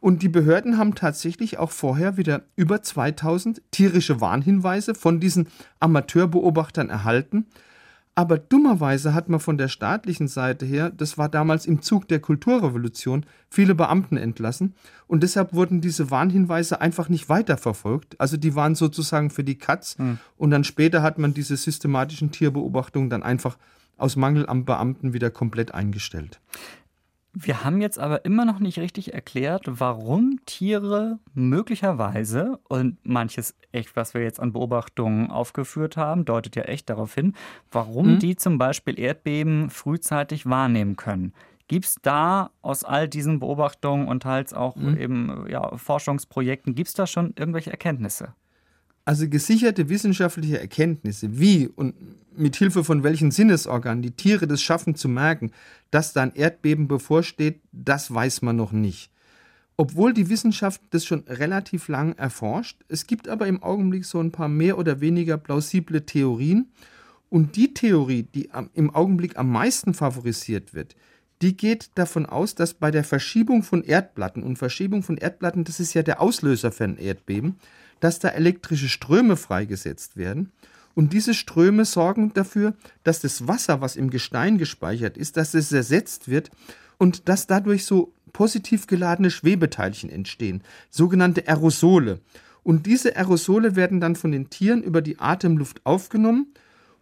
Und 0.00 0.22
die 0.22 0.28
Behörden 0.28 0.78
haben 0.78 0.94
tatsächlich 0.94 1.58
auch 1.58 1.70
vorher 1.70 2.16
wieder 2.16 2.42
über 2.56 2.82
2000 2.82 3.62
tierische 3.70 4.20
Warnhinweise 4.20 4.94
von 4.94 5.20
diesen 5.20 5.48
Amateurbeobachtern 5.78 6.88
erhalten. 6.88 7.46
Aber 8.14 8.38
dummerweise 8.38 9.14
hat 9.14 9.28
man 9.28 9.40
von 9.40 9.56
der 9.56 9.68
staatlichen 9.68 10.28
Seite 10.28 10.66
her, 10.66 10.90
das 10.90 11.16
war 11.16 11.28
damals 11.28 11.64
im 11.64 11.80
Zug 11.80 12.08
der 12.08 12.20
Kulturrevolution, 12.20 13.24
viele 13.48 13.74
Beamten 13.74 14.16
entlassen 14.16 14.74
und 15.06 15.22
deshalb 15.22 15.54
wurden 15.54 15.80
diese 15.80 16.10
Warnhinweise 16.10 16.80
einfach 16.80 17.08
nicht 17.08 17.28
weiterverfolgt. 17.28 18.20
Also 18.20 18.36
die 18.36 18.54
waren 18.54 18.74
sozusagen 18.74 19.30
für 19.30 19.44
die 19.44 19.58
Katz 19.58 19.96
hm. 19.96 20.18
und 20.36 20.50
dann 20.50 20.64
später 20.64 21.02
hat 21.02 21.18
man 21.18 21.34
diese 21.34 21.56
systematischen 21.56 22.30
Tierbeobachtungen 22.30 23.10
dann 23.10 23.22
einfach 23.22 23.56
aus 23.96 24.16
Mangel 24.16 24.46
am 24.46 24.64
Beamten 24.64 25.12
wieder 25.12 25.30
komplett 25.30 25.74
eingestellt. 25.74 26.40
Wir 27.32 27.62
haben 27.62 27.80
jetzt 27.80 27.98
aber 27.98 28.24
immer 28.24 28.44
noch 28.44 28.58
nicht 28.58 28.78
richtig 28.78 29.14
erklärt, 29.14 29.62
warum 29.66 30.40
Tiere 30.46 31.20
möglicherweise, 31.32 32.58
und 32.68 32.98
manches 33.04 33.56
echt, 33.70 33.94
was 33.94 34.14
wir 34.14 34.22
jetzt 34.22 34.40
an 34.40 34.52
Beobachtungen 34.52 35.30
aufgeführt 35.30 35.96
haben, 35.96 36.24
deutet 36.24 36.56
ja 36.56 36.62
echt 36.64 36.90
darauf 36.90 37.14
hin, 37.14 37.34
warum 37.70 38.14
mhm. 38.14 38.18
die 38.18 38.34
zum 38.34 38.58
Beispiel 38.58 38.98
Erdbeben 38.98 39.70
frühzeitig 39.70 40.46
wahrnehmen 40.46 40.96
können. 40.96 41.32
Gibt 41.68 41.84
es 41.84 41.96
da 42.02 42.50
aus 42.62 42.82
all 42.82 43.08
diesen 43.08 43.38
Beobachtungen 43.38 44.08
und 44.08 44.24
teils 44.24 44.52
auch 44.52 44.74
mhm. 44.74 44.98
eben 44.98 45.46
ja, 45.48 45.76
Forschungsprojekten, 45.76 46.74
gibt 46.74 46.88
es 46.88 46.94
da 46.94 47.06
schon 47.06 47.32
irgendwelche 47.36 47.70
Erkenntnisse? 47.70 48.34
Also 49.04 49.28
gesicherte 49.28 49.88
wissenschaftliche 49.88 50.60
Erkenntnisse, 50.60 51.38
wie 51.38 51.66
und 51.66 51.94
mit 52.36 52.56
Hilfe 52.56 52.84
von 52.84 53.02
welchen 53.02 53.30
Sinnesorganen 53.30 54.02
die 54.02 54.12
Tiere 54.12 54.46
das 54.46 54.62
schaffen 54.62 54.94
zu 54.94 55.08
merken, 55.08 55.52
dass 55.90 56.12
da 56.12 56.22
ein 56.22 56.34
Erdbeben 56.34 56.86
bevorsteht, 56.86 57.60
das 57.72 58.12
weiß 58.12 58.42
man 58.42 58.56
noch 58.56 58.72
nicht. 58.72 59.10
Obwohl 59.76 60.12
die 60.12 60.28
Wissenschaft 60.28 60.82
das 60.90 61.06
schon 61.06 61.24
relativ 61.26 61.88
lang 61.88 62.12
erforscht, 62.18 62.82
es 62.88 63.06
gibt 63.06 63.28
aber 63.28 63.46
im 63.46 63.62
Augenblick 63.62 64.04
so 64.04 64.20
ein 64.20 64.30
paar 64.30 64.48
mehr 64.48 64.76
oder 64.76 65.00
weniger 65.00 65.38
plausible 65.38 66.04
Theorien. 66.04 66.70
Und 67.30 67.56
die 67.56 67.72
Theorie, 67.72 68.24
die 68.24 68.50
im 68.74 68.94
Augenblick 68.94 69.38
am 69.38 69.50
meisten 69.50 69.94
favorisiert 69.94 70.74
wird, 70.74 70.96
die 71.40 71.56
geht 71.56 71.92
davon 71.94 72.26
aus, 72.26 72.54
dass 72.54 72.74
bei 72.74 72.90
der 72.90 73.04
Verschiebung 73.04 73.62
von 73.62 73.82
Erdplatten, 73.82 74.42
und 74.42 74.58
Verschiebung 74.58 75.02
von 75.02 75.16
Erdplatten, 75.16 75.64
das 75.64 75.80
ist 75.80 75.94
ja 75.94 76.02
der 76.02 76.20
Auslöser 76.20 76.72
für 76.72 76.84
ein 76.84 76.98
Erdbeben, 76.98 77.56
dass 78.00 78.18
da 78.18 78.28
elektrische 78.28 78.88
Ströme 78.88 79.36
freigesetzt 79.36 80.16
werden. 80.16 80.52
Und 80.94 81.12
diese 81.12 81.34
Ströme 81.34 81.84
sorgen 81.84 82.34
dafür, 82.34 82.74
dass 83.04 83.20
das 83.20 83.46
Wasser, 83.46 83.80
was 83.80 83.96
im 83.96 84.10
Gestein 84.10 84.58
gespeichert 84.58 85.16
ist, 85.16 85.36
dass 85.36 85.54
es 85.54 85.70
ersetzt 85.70 86.28
wird 86.28 86.50
und 86.98 87.28
dass 87.28 87.46
dadurch 87.46 87.84
so 87.84 88.12
positiv 88.32 88.86
geladene 88.86 89.30
Schwebeteilchen 89.30 90.10
entstehen, 90.10 90.62
sogenannte 90.90 91.46
Aerosole. 91.48 92.20
Und 92.62 92.86
diese 92.86 93.16
Aerosole 93.16 93.76
werden 93.76 94.00
dann 94.00 94.16
von 94.16 94.32
den 94.32 94.50
Tieren 94.50 94.82
über 94.82 95.00
die 95.00 95.18
Atemluft 95.18 95.80
aufgenommen 95.84 96.48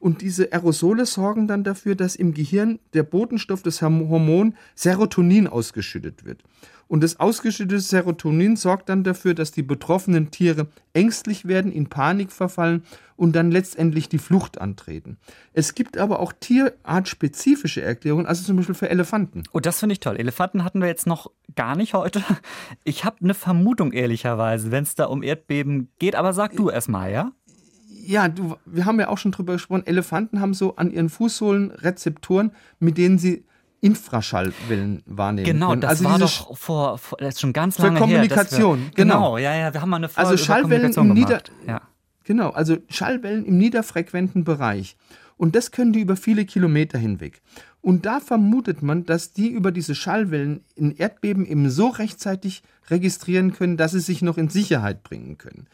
und 0.01 0.23
diese 0.23 0.53
Aerosole 0.53 1.07
sorgen 1.07 1.49
dann 1.49 1.65
dafür, 1.65 1.95
dass 1.95 2.17
im 2.17 2.33
Gehirn 2.35 2.79
der 2.95 3.03
Botenstoff 3.03 3.63
des 3.63 3.83
Hormon 3.83 4.55
Serotonin 4.75 5.47
ausgeschüttet 5.47 6.25
wird. 6.25 6.43
Und 6.89 7.03
das 7.03 7.21
ausgeschüttete 7.21 7.81
Serotonin 7.81 8.57
sorgt 8.57 8.89
dann 8.89 9.05
dafür, 9.05 9.35
dass 9.35 9.53
die 9.53 9.63
betroffenen 9.63 10.31
Tiere 10.31 10.69
ängstlich 10.95 11.47
werden, 11.47 11.71
in 11.71 11.89
Panik 11.89 12.33
verfallen 12.33 12.83
und 13.15 13.37
dann 13.37 13.51
letztendlich 13.51 14.09
die 14.09 14.19
Flucht 14.19 14.59
antreten. 14.59 15.19
Es 15.53 15.75
gibt 15.75 15.99
aber 15.99 16.21
auch 16.21 16.33
tierartspezifische 16.33 17.83
Erklärungen, 17.83 18.27
also 18.27 18.43
zum 18.43 18.57
Beispiel 18.57 18.75
für 18.75 18.89
Elefanten. 18.89 19.43
Oh, 19.53 19.61
das 19.61 19.81
finde 19.81 19.93
ich 19.93 20.01
toll. 20.01 20.17
Elefanten 20.17 20.65
hatten 20.65 20.81
wir 20.81 20.89
jetzt 20.89 21.07
noch 21.07 21.31
gar 21.55 21.77
nicht 21.77 21.93
heute. 21.93 22.25
Ich 22.85 23.05
habe 23.05 23.19
eine 23.23 23.35
Vermutung, 23.35 23.93
ehrlicherweise, 23.93 24.71
wenn 24.71 24.85
es 24.85 24.95
da 24.95 25.07
um 25.07 25.23
Erdbeben 25.23 25.89
geht, 25.99 26.15
aber 26.15 26.33
sag 26.33 26.57
du 26.57 26.71
erst 26.71 26.89
mal, 26.89 27.13
ja? 27.13 27.33
Ja, 28.01 28.29
du, 28.29 28.57
wir 28.65 28.85
haben 28.85 29.01
ja 29.01 29.09
auch 29.09 29.19
schon 29.19 29.33
drüber 29.33 29.55
gesprochen. 29.55 29.87
Elefanten 29.87 30.41
haben 30.41 30.55
so 30.55 30.77
an 30.77 30.91
ihren 30.91 31.09
Fußsohlen 31.09 31.71
Rezeptoren, 31.71 32.53
mit 32.79 32.99
denen 32.99 33.19
sie 33.19 33.45
Infraschallwellen 33.81 35.03
wahrnehmen 35.07 35.45
genau, 35.45 35.71
können. 35.71 35.83
das 35.83 35.91
also 35.91 36.05
war 36.05 36.19
doch 36.19 36.57
vor, 36.57 36.99
vor, 36.99 37.19
das 37.19 37.35
ist 37.35 37.41
schon 37.41 37.53
ganz 37.53 37.79
lange 37.79 37.97
für 37.97 38.03
Kommunikation, 38.03 38.79
her. 38.79 38.87
Wir, 38.87 39.05
genau. 39.05 39.15
genau. 39.15 39.39
ja, 39.39 39.55
ja, 39.55 39.73
wir 39.73 39.81
haben 39.81 39.91
mal 39.91 39.99
eine 39.99 40.09
Folge 40.09 40.31
also 40.31 40.45
Schallwellen 40.45 40.93
im 40.93 41.13
Nieder 41.15 41.43
ja. 41.67 41.83
Genau, 42.25 42.51
also 42.51 42.77
Schallwellen 42.91 43.47
im 43.47 43.57
niederfrequenten 43.57 44.45
Bereich. 44.45 44.97
Und 45.39 45.55
das 45.55 45.71
können 45.71 45.93
die 45.93 46.01
über 46.01 46.17
viele 46.17 46.45
Kilometer 46.45 46.99
hinweg. 46.99 47.41
Und 47.81 48.05
da 48.05 48.21
vermutet 48.21 48.83
man, 48.83 49.07
dass 49.07 49.33
die 49.33 49.49
über 49.49 49.73
diese 49.73 49.95
Schallwellen 49.95 50.63
in 50.75 50.95
Erdbeben 50.95 51.47
eben 51.47 51.71
so 51.71 51.89
rechtzeitig 51.89 52.63
registrieren 52.91 53.53
können, 53.53 53.77
dass 53.77 53.93
sie 53.93 54.01
sich 54.01 54.21
noch 54.21 54.37
in 54.37 54.49
Sicherheit 54.49 55.05
bringen 55.05 55.39
können. 55.39 55.69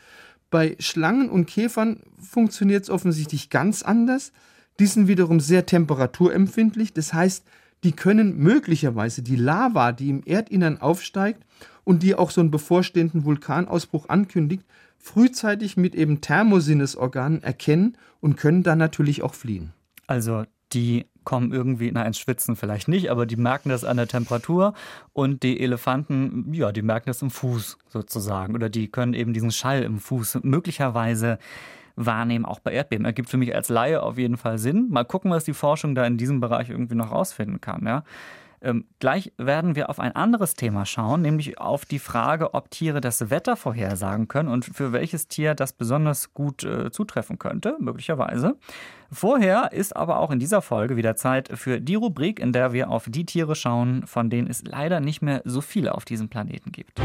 Bei 0.54 0.76
Schlangen 0.78 1.30
und 1.30 1.46
Käfern 1.46 1.98
funktioniert 2.16 2.84
es 2.84 2.90
offensichtlich 2.90 3.50
ganz 3.50 3.82
anders. 3.82 4.30
Die 4.78 4.86
sind 4.86 5.08
wiederum 5.08 5.40
sehr 5.40 5.66
temperaturempfindlich. 5.66 6.92
Das 6.92 7.12
heißt, 7.12 7.44
die 7.82 7.90
können 7.90 8.38
möglicherweise 8.38 9.22
die 9.22 9.34
Lava, 9.34 9.90
die 9.90 10.10
im 10.10 10.22
Erdinnern 10.24 10.80
aufsteigt 10.80 11.42
und 11.82 12.04
die 12.04 12.14
auch 12.14 12.30
so 12.30 12.40
einen 12.40 12.52
bevorstehenden 12.52 13.24
Vulkanausbruch 13.24 14.08
ankündigt, 14.08 14.64
frühzeitig 14.96 15.76
mit 15.76 15.96
eben 15.96 16.20
Thermosinnesorganen 16.20 17.42
erkennen 17.42 17.98
und 18.20 18.36
können 18.36 18.62
dann 18.62 18.78
natürlich 18.78 19.24
auch 19.24 19.34
fliehen. 19.34 19.72
Also 20.06 20.44
die 20.72 21.06
kommen 21.24 21.52
irgendwie, 21.52 21.90
na, 21.92 22.04
ins 22.04 22.18
Schwitzen 22.18 22.56
vielleicht 22.56 22.88
nicht, 22.88 23.10
aber 23.10 23.26
die 23.26 23.36
merken 23.36 23.68
das 23.68 23.84
an 23.84 23.96
der 23.96 24.08
Temperatur 24.08 24.74
und 25.12 25.42
die 25.42 25.60
Elefanten, 25.60 26.52
ja, 26.52 26.72
die 26.72 26.82
merken 26.82 27.06
das 27.06 27.22
im 27.22 27.30
Fuß 27.30 27.78
sozusagen 27.88 28.54
oder 28.54 28.68
die 28.68 28.88
können 28.88 29.14
eben 29.14 29.32
diesen 29.32 29.50
Schall 29.50 29.82
im 29.82 29.98
Fuß 29.98 30.40
möglicherweise 30.42 31.38
wahrnehmen, 31.96 32.44
auch 32.44 32.60
bei 32.60 32.72
Erdbeben. 32.72 33.04
Ergibt 33.04 33.28
für 33.28 33.36
mich 33.36 33.54
als 33.54 33.68
Laie 33.68 34.02
auf 34.02 34.18
jeden 34.18 34.36
Fall 34.36 34.58
Sinn. 34.58 34.88
Mal 34.90 35.04
gucken, 35.04 35.30
was 35.30 35.44
die 35.44 35.54
Forschung 35.54 35.94
da 35.94 36.04
in 36.06 36.16
diesem 36.16 36.40
Bereich 36.40 36.70
irgendwie 36.70 36.96
noch 36.96 37.12
rausfinden 37.12 37.60
kann. 37.60 37.86
Ja. 37.86 38.04
Ähm, 38.64 38.86
gleich 38.98 39.32
werden 39.36 39.76
wir 39.76 39.90
auf 39.90 40.00
ein 40.00 40.12
anderes 40.12 40.54
Thema 40.54 40.86
schauen, 40.86 41.20
nämlich 41.20 41.58
auf 41.60 41.84
die 41.84 41.98
Frage, 41.98 42.54
ob 42.54 42.70
Tiere 42.70 43.02
das 43.02 43.28
Wetter 43.28 43.56
vorhersagen 43.56 44.26
können 44.26 44.48
und 44.48 44.64
für 44.64 44.92
welches 44.92 45.28
Tier 45.28 45.54
das 45.54 45.74
besonders 45.74 46.32
gut 46.32 46.64
äh, 46.64 46.90
zutreffen 46.90 47.38
könnte, 47.38 47.76
möglicherweise. 47.78 48.56
Vorher 49.12 49.72
ist 49.72 49.94
aber 49.94 50.18
auch 50.18 50.30
in 50.30 50.38
dieser 50.38 50.62
Folge 50.62 50.96
wieder 50.96 51.14
Zeit 51.14 51.50
für 51.54 51.80
die 51.80 51.94
Rubrik, 51.94 52.40
in 52.40 52.52
der 52.52 52.72
wir 52.72 52.90
auf 52.90 53.04
die 53.08 53.26
Tiere 53.26 53.54
schauen, 53.54 54.06
von 54.06 54.30
denen 54.30 54.48
es 54.48 54.64
leider 54.64 55.00
nicht 55.00 55.20
mehr 55.20 55.42
so 55.44 55.60
viele 55.60 55.94
auf 55.94 56.06
diesem 56.06 56.28
Planeten 56.30 56.72
gibt. 56.72 57.00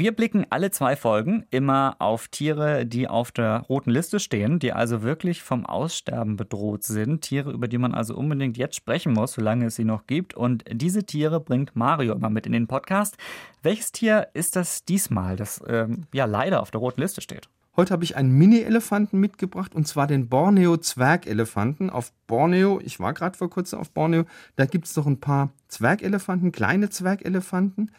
Wir 0.00 0.12
blicken 0.12 0.46
alle 0.48 0.70
zwei 0.70 0.96
Folgen 0.96 1.44
immer 1.50 1.96
auf 1.98 2.28
Tiere, 2.28 2.86
die 2.86 3.06
auf 3.06 3.32
der 3.32 3.66
roten 3.68 3.90
Liste 3.90 4.18
stehen, 4.18 4.58
die 4.58 4.72
also 4.72 5.02
wirklich 5.02 5.42
vom 5.42 5.66
Aussterben 5.66 6.36
bedroht 6.38 6.84
sind. 6.84 7.20
Tiere, 7.20 7.52
über 7.52 7.68
die 7.68 7.76
man 7.76 7.92
also 7.92 8.16
unbedingt 8.16 8.56
jetzt 8.56 8.76
sprechen 8.76 9.12
muss, 9.12 9.34
solange 9.34 9.66
es 9.66 9.76
sie 9.76 9.84
noch 9.84 10.06
gibt. 10.06 10.32
Und 10.32 10.64
diese 10.72 11.04
Tiere 11.04 11.38
bringt 11.38 11.76
Mario 11.76 12.14
immer 12.14 12.30
mit 12.30 12.46
in 12.46 12.52
den 12.52 12.66
Podcast. 12.66 13.18
Welches 13.62 13.92
Tier 13.92 14.28
ist 14.32 14.56
das 14.56 14.86
diesmal, 14.86 15.36
das 15.36 15.62
ähm, 15.68 16.06
ja 16.14 16.24
leider 16.24 16.62
auf 16.62 16.70
der 16.70 16.80
roten 16.80 17.02
Liste 17.02 17.20
steht? 17.20 17.50
Heute 17.76 17.92
habe 17.92 18.04
ich 18.04 18.16
einen 18.16 18.32
Mini-Elefanten 18.32 19.20
mitgebracht 19.20 19.74
und 19.74 19.86
zwar 19.86 20.06
den 20.06 20.28
Borneo-Zwergelefanten. 20.30 21.90
Auf 21.90 22.12
Borneo, 22.26 22.80
ich 22.82 23.00
war 23.00 23.12
gerade 23.12 23.36
vor 23.36 23.50
kurzem 23.50 23.78
auf 23.78 23.90
Borneo, 23.90 24.24
da 24.56 24.64
gibt 24.64 24.86
es 24.86 24.96
noch 24.96 25.06
ein 25.06 25.20
paar 25.20 25.50
Zwergelefanten, 25.68 26.52
kleine 26.52 26.90
Zwergelefanten. 26.90 27.90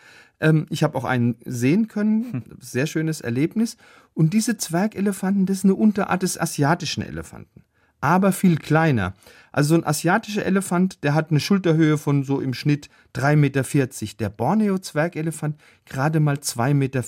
Ähm, 0.42 0.66
ich 0.70 0.84
habe 0.84 0.98
auch 0.98 1.06
einen 1.06 1.36
sehen 1.46 1.88
können, 1.88 2.34
hm. 2.34 2.44
sehr 2.60 2.88
schönes 2.88 3.22
Erlebnis. 3.22 3.78
Und 4.14 4.34
diese 4.34 4.58
Zwergelefanten, 4.58 5.46
das 5.46 5.60
ist 5.60 5.64
eine 5.64 5.76
Unterart 5.76 6.24
des 6.24 6.38
asiatischen 6.38 7.02
Elefanten, 7.04 7.64
aber 8.02 8.34
viel 8.34 8.58
kleiner. 8.58 9.14
Also 9.54 9.76
ein 9.76 9.86
asiatischer 9.86 10.46
Elefant, 10.46 11.04
der 11.04 11.14
hat 11.14 11.30
eine 11.30 11.40
Schulterhöhe 11.40 11.98
von 11.98 12.24
so 12.24 12.42
im 12.42 12.54
Schnitt 12.54 12.90
3,40 13.16 13.36
Meter. 13.36 14.18
Der 14.20 14.30
Borneo-Zwergelefant 14.30 15.58
gerade 15.86 16.20
mal 16.20 16.36
2,50 16.38 16.74
Meter. 16.74 17.04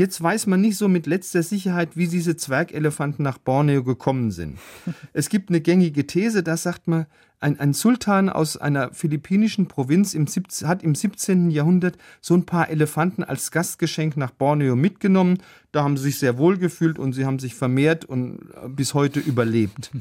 Jetzt 0.00 0.22
weiß 0.22 0.46
man 0.46 0.60
nicht 0.60 0.76
so 0.76 0.86
mit 0.86 1.08
letzter 1.08 1.42
Sicherheit, 1.42 1.96
wie 1.96 2.06
diese 2.06 2.36
Zwergelefanten 2.36 3.24
nach 3.24 3.36
Borneo 3.38 3.82
gekommen 3.82 4.30
sind. 4.30 4.58
Es 5.12 5.28
gibt 5.28 5.48
eine 5.48 5.60
gängige 5.60 6.06
These, 6.06 6.44
da 6.44 6.56
sagt 6.56 6.86
man, 6.86 7.06
ein, 7.40 7.58
ein 7.58 7.72
Sultan 7.72 8.28
aus 8.28 8.56
einer 8.56 8.92
philippinischen 8.94 9.66
Provinz 9.66 10.14
im, 10.14 10.26
hat 10.64 10.84
im 10.84 10.94
17. 10.94 11.50
Jahrhundert 11.50 11.98
so 12.20 12.34
ein 12.34 12.46
paar 12.46 12.68
Elefanten 12.68 13.24
als 13.24 13.50
Gastgeschenk 13.50 14.16
nach 14.16 14.30
Borneo 14.30 14.76
mitgenommen. 14.76 15.38
Da 15.72 15.82
haben 15.82 15.96
sie 15.96 16.04
sich 16.04 16.20
sehr 16.20 16.38
wohl 16.38 16.58
gefühlt 16.58 17.00
und 17.00 17.12
sie 17.12 17.24
haben 17.24 17.40
sich 17.40 17.56
vermehrt 17.56 18.04
und 18.04 18.38
äh, 18.62 18.68
bis 18.68 18.94
heute 18.94 19.18
überlebt. 19.18 19.90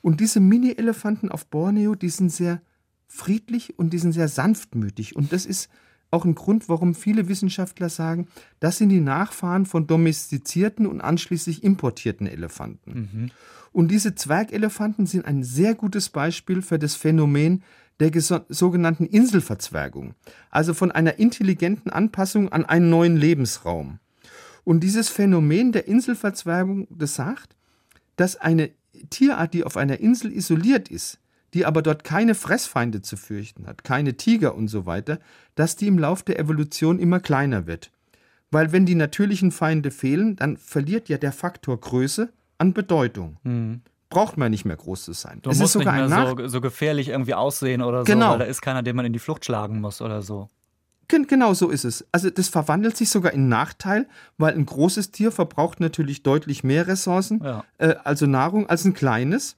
Und 0.00 0.20
diese 0.20 0.38
Mini-Elefanten 0.38 1.30
auf 1.30 1.46
Borneo, 1.46 1.94
die 1.94 2.10
sind 2.10 2.30
sehr 2.30 2.60
friedlich 3.06 3.78
und 3.78 3.94
die 3.94 3.98
sind 3.98 4.12
sehr 4.12 4.28
sanftmütig. 4.28 5.16
Und 5.16 5.32
das 5.32 5.46
ist 5.46 5.70
auch 6.14 6.24
ein 6.24 6.34
Grund, 6.34 6.68
warum 6.68 6.94
viele 6.94 7.28
Wissenschaftler 7.28 7.88
sagen, 7.88 8.28
das 8.60 8.78
sind 8.78 8.88
die 8.88 9.00
Nachfahren 9.00 9.66
von 9.66 9.86
domestizierten 9.86 10.86
und 10.86 11.00
anschließend 11.00 11.62
importierten 11.62 12.26
Elefanten. 12.26 13.10
Mhm. 13.12 13.30
Und 13.72 13.88
diese 13.90 14.14
Zwergelefanten 14.14 15.06
sind 15.06 15.26
ein 15.26 15.42
sehr 15.42 15.74
gutes 15.74 16.08
Beispiel 16.08 16.62
für 16.62 16.78
das 16.78 16.94
Phänomen 16.94 17.62
der 18.00 18.10
sogenannten 18.48 19.06
Inselverzwergung, 19.06 20.14
also 20.50 20.74
von 20.74 20.90
einer 20.90 21.18
intelligenten 21.18 21.90
Anpassung 21.90 22.50
an 22.50 22.64
einen 22.64 22.90
neuen 22.90 23.16
Lebensraum. 23.16 23.98
Und 24.64 24.80
dieses 24.80 25.08
Phänomen 25.08 25.72
der 25.72 25.86
Inselverzwergung 25.86 26.86
besagt, 26.90 27.56
dass 28.16 28.36
eine 28.36 28.70
Tierart, 29.10 29.54
die 29.54 29.64
auf 29.64 29.76
einer 29.76 30.00
Insel 30.00 30.32
isoliert 30.32 30.88
ist, 30.88 31.18
die 31.54 31.64
aber 31.64 31.82
dort 31.82 32.04
keine 32.04 32.34
Fressfeinde 32.34 33.00
zu 33.00 33.16
fürchten 33.16 33.66
hat, 33.66 33.84
keine 33.84 34.16
Tiger 34.16 34.54
und 34.54 34.68
so 34.68 34.86
weiter, 34.86 35.18
dass 35.54 35.76
die 35.76 35.86
im 35.86 35.98
Lauf 35.98 36.22
der 36.22 36.38
Evolution 36.38 36.98
immer 36.98 37.20
kleiner 37.20 37.66
wird. 37.66 37.90
Weil 38.50 38.72
wenn 38.72 38.86
die 38.86 38.94
natürlichen 38.94 39.52
Feinde 39.52 39.90
fehlen, 39.90 40.36
dann 40.36 40.56
verliert 40.56 41.08
ja 41.08 41.16
der 41.16 41.32
Faktor 41.32 41.80
Größe 41.80 42.28
an 42.58 42.72
Bedeutung. 42.72 43.36
Mhm. 43.44 43.80
Braucht 44.10 44.36
man 44.36 44.50
nicht 44.50 44.64
mehr 44.64 44.76
groß 44.76 45.04
zu 45.04 45.12
sein. 45.12 45.40
Du 45.42 45.50
es 45.50 45.58
musst 45.58 45.74
ist 45.74 45.80
sogar 45.80 45.96
nicht 45.96 46.08
mehr 46.14 46.34
so, 46.36 46.48
so, 46.48 46.60
gefährlich 46.60 47.08
irgendwie 47.08 47.34
aussehen 47.34 47.82
oder 47.82 48.04
genau. 48.04 48.26
so, 48.26 48.32
weil 48.32 48.38
da 48.40 48.44
ist 48.44 48.60
keiner, 48.60 48.82
den 48.82 48.94
man 48.94 49.06
in 49.06 49.12
die 49.12 49.18
Flucht 49.18 49.44
schlagen 49.44 49.80
muss 49.80 50.00
oder 50.00 50.22
so. 50.22 50.48
Genau 51.08 51.52
so 51.54 51.68
ist 51.68 51.84
es. 51.84 52.06
Also 52.12 52.30
das 52.30 52.48
verwandelt 52.48 52.96
sich 52.96 53.10
sogar 53.10 53.32
in 53.32 53.48
Nachteil, 53.48 54.06
weil 54.38 54.54
ein 54.54 54.66
großes 54.66 55.10
Tier 55.10 55.32
verbraucht 55.32 55.80
natürlich 55.80 56.22
deutlich 56.22 56.64
mehr 56.64 56.86
Ressourcen, 56.86 57.40
ja. 57.44 57.64
äh, 57.78 57.94
also 58.04 58.26
Nahrung, 58.26 58.68
als 58.68 58.84
ein 58.84 58.94
kleines. 58.94 59.56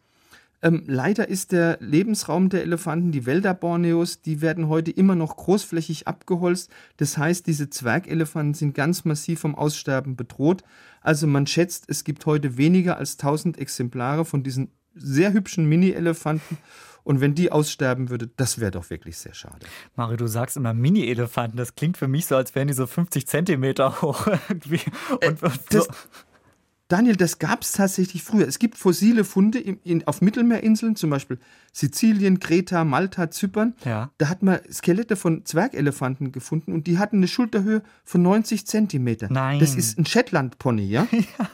Ähm, 0.62 0.84
leider 0.86 1.28
ist 1.28 1.52
der 1.52 1.78
Lebensraum 1.80 2.48
der 2.48 2.62
Elefanten, 2.62 3.12
die 3.12 3.26
Wälder 3.26 3.54
Borneos, 3.54 4.22
die 4.22 4.40
werden 4.40 4.68
heute 4.68 4.90
immer 4.90 5.14
noch 5.14 5.36
großflächig 5.36 6.08
abgeholzt. 6.08 6.70
Das 6.96 7.18
heißt, 7.18 7.46
diese 7.46 7.68
Zwergelefanten 7.68 8.54
sind 8.54 8.74
ganz 8.74 9.04
massiv 9.04 9.40
vom 9.40 9.54
Aussterben 9.54 10.16
bedroht. 10.16 10.62
Also 11.02 11.26
man 11.26 11.46
schätzt, 11.46 11.84
es 11.88 12.04
gibt 12.04 12.26
heute 12.26 12.56
weniger 12.56 12.96
als 12.96 13.12
1000 13.18 13.58
Exemplare 13.58 14.24
von 14.24 14.42
diesen 14.42 14.70
sehr 14.94 15.32
hübschen 15.32 15.66
Mini-Elefanten. 15.66 16.58
Und 17.04 17.20
wenn 17.20 17.36
die 17.36 17.52
aussterben 17.52 18.10
würde, 18.10 18.28
das 18.36 18.58
wäre 18.58 18.72
doch 18.72 18.90
wirklich 18.90 19.16
sehr 19.16 19.32
schade. 19.32 19.64
Mario, 19.94 20.16
du 20.16 20.26
sagst 20.26 20.56
immer 20.56 20.74
Mini-Elefanten. 20.74 21.56
Das 21.56 21.76
klingt 21.76 21.96
für 21.96 22.08
mich 22.08 22.26
so, 22.26 22.34
als 22.34 22.56
wären 22.56 22.66
die 22.66 22.74
so 22.74 22.88
50 22.88 23.28
Zentimeter 23.28 24.02
hoch. 24.02 24.26
Irgendwie. 24.48 24.80
Und, 25.10 25.40
äh, 25.40 25.50
das, 25.70 25.88
Daniel, 26.88 27.16
das 27.16 27.40
gab 27.40 27.62
es 27.62 27.72
tatsächlich 27.72 28.22
früher. 28.22 28.46
Es 28.46 28.60
gibt 28.60 28.78
fossile 28.78 29.24
Funde 29.24 29.58
in, 29.58 29.78
in, 29.82 30.06
auf 30.06 30.20
Mittelmeerinseln, 30.20 30.94
zum 30.94 31.10
Beispiel 31.10 31.38
Sizilien, 31.72 32.38
Kreta, 32.38 32.84
Malta, 32.84 33.30
Zypern. 33.30 33.74
Ja. 33.84 34.10
Da 34.18 34.28
hat 34.28 34.42
man 34.42 34.60
Skelette 34.70 35.16
von 35.16 35.44
Zwergelefanten 35.44 36.30
gefunden 36.30 36.72
und 36.72 36.86
die 36.86 36.98
hatten 36.98 37.16
eine 37.16 37.28
Schulterhöhe 37.28 37.82
von 38.04 38.22
90 38.22 38.66
Zentimeter. 38.66 39.26
Nein. 39.30 39.58
Das 39.58 39.74
ist 39.74 39.98
ein 39.98 40.06
Shetland-Pony, 40.06 40.86
ja? 40.86 41.08
ja? 41.10 41.48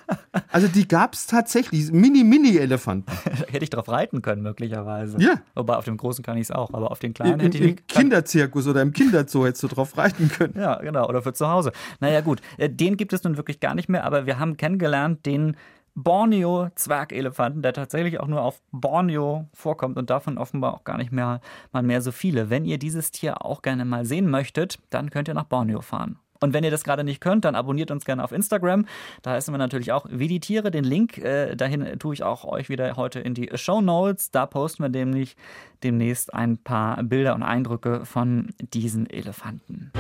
Also 0.51 0.69
die 0.69 0.87
gab 0.87 1.15
es 1.15 1.27
tatsächlich, 1.27 1.91
Mini-Mini-Elefanten. 1.91 3.11
hätte 3.49 3.65
ich 3.65 3.71
drauf 3.71 3.89
reiten 3.89 4.21
können, 4.21 4.43
möglicherweise. 4.43 5.19
Ja. 5.19 5.41
Wobei 5.55 5.77
auf 5.77 5.85
dem 5.87 5.97
großen 5.97 6.23
kann 6.23 6.37
ich 6.37 6.45
es 6.45 6.51
auch, 6.51 6.75
aber 6.75 6.91
auf 6.91 6.99
den 6.99 7.15
kleinen 7.15 7.41
Im, 7.41 7.41
hätte 7.41 7.59
ich 7.59 7.71
Im 7.71 7.87
Kinderzirkus 7.87 8.67
oder 8.67 8.83
im 8.83 8.93
Kinderzoo 8.93 9.47
hättest 9.47 9.63
du 9.63 9.69
drauf 9.69 9.97
reiten 9.97 10.29
können. 10.29 10.55
Ja, 10.57 10.77
genau. 10.77 11.09
Oder 11.09 11.23
für 11.23 11.33
zu 11.33 11.49
Hause. 11.49 11.73
Naja, 12.01 12.21
gut. 12.21 12.43
Äh, 12.59 12.69
den 12.69 12.97
gibt 12.97 13.13
es 13.13 13.25
nun 13.25 13.37
wirklich 13.37 13.61
gar 13.61 13.75
nicht 13.75 13.89
mehr, 13.89 14.05
aber 14.05 14.27
wir 14.27 14.39
haben 14.39 14.57
kennengelernt, 14.57 15.22
den 15.27 15.57
Borneo-Zwergelefanten, 15.95 17.63
der 17.63 17.75
tatsächlich 17.75 18.21
auch 18.21 18.27
nur 18.27 18.43
auf 18.43 18.63
Borneo 18.73 19.49
vorkommt 19.53 19.99
und 19.99 20.11
davon 20.11 20.39
offenbar 20.39 20.75
auch 20.75 20.85
gar 20.85 20.97
nicht 20.97 21.13
mehr 21.13 21.41
mal 21.71 21.83
mehr 21.83 22.01
so 22.01 22.13
viele. 22.13 22.51
Wenn 22.51 22.65
ihr 22.65 22.79
dieses 22.79 23.11
Tier 23.11 23.45
auch 23.45 23.63
gerne 23.63 23.85
mal 23.85 24.05
sehen 24.05 24.31
möchtet, 24.31 24.79
dann 24.91 25.11
könnt 25.11 25.29
ihr 25.29 25.35
nach 25.35 25.45
Borneo 25.45 25.81
fahren. 25.81 26.19
Und 26.43 26.53
wenn 26.55 26.65
ihr 26.65 26.73
das 26.73 26.83
gerade 26.83 27.05
nicht 27.05 27.21
könnt, 27.21 27.45
dann 27.45 27.55
abonniert 27.55 27.93
uns 27.93 28.05
gerne 28.05 28.25
auf 28.25 28.33
Instagram. 28.33 28.87
Da 29.23 29.31
heißen 29.33 29.55
wir 29.55 29.59
natürlich 29.59 29.93
auch 29.93 30.07
wie 30.11 30.27
die 30.27 30.41
Tiere. 30.41 30.73
Den 30.73 30.83
Link 30.83 31.19
äh, 31.19 31.55
dahin 31.55 31.99
tue 32.01 32.15
ich 32.15 32.25
auch 32.25 32.45
euch 32.45 32.69
wieder 32.69 32.97
heute 32.97 33.21
in 33.21 33.35
die 33.35 33.51
Show 33.55 33.81
Notes. 33.81 34.33
Da 34.33 34.47
posten 34.47 34.83
wir 34.83 34.91
nämlich 34.91 35.37
demnächst 35.85 36.35
ein 36.35 36.59
paar 36.59 37.01
Bilder 37.05 37.37
und 37.37 37.45
Eindrücke 37.45 38.05
von 38.05 38.51
diesen 38.59 39.09
Elefanten. 39.09 39.93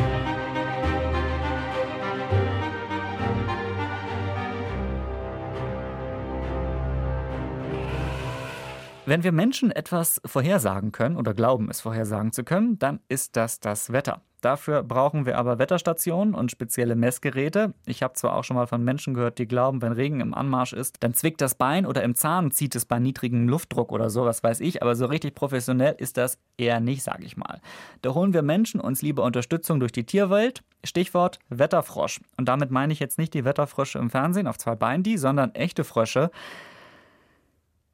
Wenn 9.12 9.24
wir 9.24 9.32
Menschen 9.32 9.70
etwas 9.70 10.22
vorhersagen 10.24 10.90
können 10.90 11.18
oder 11.18 11.34
glauben, 11.34 11.68
es 11.68 11.82
vorhersagen 11.82 12.32
zu 12.32 12.44
können, 12.44 12.78
dann 12.78 12.98
ist 13.08 13.36
das 13.36 13.60
das 13.60 13.92
Wetter. 13.92 14.22
Dafür 14.40 14.82
brauchen 14.82 15.26
wir 15.26 15.36
aber 15.36 15.58
Wetterstationen 15.58 16.32
und 16.32 16.50
spezielle 16.50 16.96
Messgeräte. 16.96 17.74
Ich 17.84 18.02
habe 18.02 18.14
zwar 18.14 18.34
auch 18.34 18.42
schon 18.42 18.56
mal 18.56 18.66
von 18.66 18.82
Menschen 18.82 19.12
gehört, 19.12 19.38
die 19.38 19.46
glauben, 19.46 19.82
wenn 19.82 19.92
Regen 19.92 20.20
im 20.20 20.32
Anmarsch 20.32 20.72
ist, 20.72 20.96
dann 21.00 21.12
zwickt 21.12 21.42
das 21.42 21.56
Bein 21.56 21.84
oder 21.84 22.02
im 22.02 22.14
Zahn 22.14 22.52
zieht 22.52 22.74
es 22.74 22.86
bei 22.86 22.98
niedrigem 23.00 23.50
Luftdruck 23.50 23.92
oder 23.92 24.08
so, 24.08 24.24
was 24.24 24.42
weiß 24.42 24.60
ich, 24.60 24.80
aber 24.80 24.94
so 24.94 25.04
richtig 25.04 25.34
professionell 25.34 25.94
ist 25.98 26.16
das 26.16 26.38
eher 26.56 26.80
nicht, 26.80 27.02
sage 27.02 27.26
ich 27.26 27.36
mal. 27.36 27.60
Da 28.00 28.14
holen 28.14 28.32
wir 28.32 28.40
Menschen 28.40 28.80
uns 28.80 29.02
lieber 29.02 29.24
Unterstützung 29.24 29.78
durch 29.78 29.92
die 29.92 30.06
Tierwelt. 30.06 30.62
Stichwort 30.84 31.38
Wetterfrosch. 31.50 32.22
Und 32.38 32.48
damit 32.48 32.70
meine 32.70 32.94
ich 32.94 32.98
jetzt 32.98 33.18
nicht 33.18 33.34
die 33.34 33.44
Wetterfrösche 33.44 33.98
im 33.98 34.08
Fernsehen 34.08 34.46
auf 34.46 34.56
zwei 34.56 34.74
Beinen, 34.74 35.02
die, 35.02 35.18
sondern 35.18 35.54
echte 35.54 35.84
Frösche. 35.84 36.30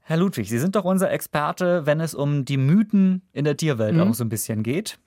Herr 0.09 0.17
Ludwig, 0.17 0.49
Sie 0.49 0.59
sind 0.59 0.75
doch 0.75 0.85
unser 0.85 1.11
Experte, 1.11 1.85
wenn 1.85 2.01
es 2.01 2.15
um 2.15 2.47
die 2.47 2.57
Mythen 2.57 3.21
in 3.35 3.45
der 3.45 3.59
Tierwelt 3.59 3.95
mhm. 3.95 4.01
auch 4.01 4.15
so 4.15 4.25
ein 4.25 4.31
bisschen 4.31 4.63
geht. 4.63 4.99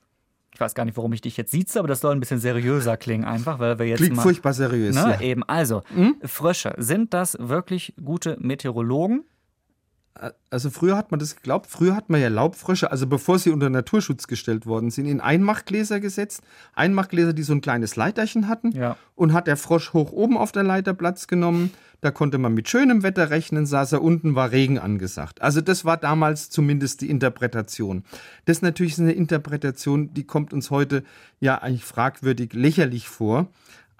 Ich 0.53 0.59
weiß 0.59 0.75
gar 0.75 0.85
nicht, 0.85 0.95
warum 0.95 1.11
ich 1.11 1.21
dich 1.21 1.37
jetzt 1.37 1.49
sieze, 1.49 1.79
aber 1.79 1.87
das 1.87 2.01
soll 2.01 2.13
ein 2.13 2.19
bisschen 2.19 2.39
seriöser 2.39 2.97
klingen, 2.97 3.25
einfach, 3.25 3.57
weil 3.57 3.79
wir 3.79 3.87
jetzt. 3.87 3.97
Klingt 3.97 4.17
mal, 4.17 4.21
furchtbar 4.21 4.53
seriös. 4.53 4.93
Ne, 4.93 5.17
ja. 5.19 5.21
Eben. 5.21 5.41
Also, 5.47 5.81
mhm. 5.95 6.17
Frösche, 6.23 6.75
sind 6.77 7.15
das 7.15 7.35
wirklich 7.39 7.95
gute 8.03 8.37
Meteorologen? 8.39 9.23
Also 10.49 10.69
früher 10.69 10.97
hat 10.97 11.11
man 11.11 11.19
das 11.19 11.35
geglaubt, 11.35 11.67
früher 11.67 11.95
hat 11.95 12.09
man 12.09 12.21
ja 12.21 12.27
Laubfrösche, 12.27 12.91
also 12.91 13.07
bevor 13.07 13.39
sie 13.39 13.49
unter 13.49 13.69
Naturschutz 13.69 14.27
gestellt 14.27 14.65
worden 14.65 14.91
sind, 14.91 15.05
in 15.05 15.21
Einmachgläser 15.21 15.99
gesetzt. 15.99 16.41
Einmachgläser, 16.73 17.33
die 17.33 17.43
so 17.43 17.53
ein 17.53 17.61
kleines 17.61 17.95
Leiterchen 17.95 18.47
hatten. 18.47 18.71
Ja. 18.71 18.97
Und 19.15 19.33
hat 19.33 19.47
der 19.47 19.57
Frosch 19.57 19.93
hoch 19.93 20.11
oben 20.11 20.37
auf 20.37 20.51
der 20.51 20.63
Leiter 20.63 20.93
Platz 20.93 21.27
genommen. 21.27 21.71
Da 22.01 22.11
konnte 22.11 22.39
man 22.39 22.53
mit 22.53 22.67
schönem 22.67 23.03
Wetter 23.03 23.29
rechnen, 23.29 23.65
saß 23.65 23.93
er 23.93 24.01
unten, 24.01 24.35
war 24.35 24.51
Regen 24.51 24.79
angesagt. 24.79 25.41
Also 25.41 25.61
das 25.61 25.85
war 25.85 25.97
damals 25.97 26.49
zumindest 26.49 27.01
die 27.01 27.09
Interpretation. 27.09 28.03
Das 28.45 28.57
ist 28.57 28.63
natürlich 28.63 28.99
eine 28.99 29.13
Interpretation, 29.13 30.13
die 30.13 30.25
kommt 30.25 30.51
uns 30.51 30.71
heute 30.71 31.03
ja 31.39 31.59
eigentlich 31.59 31.85
fragwürdig 31.85 32.53
lächerlich 32.53 33.07
vor. 33.07 33.47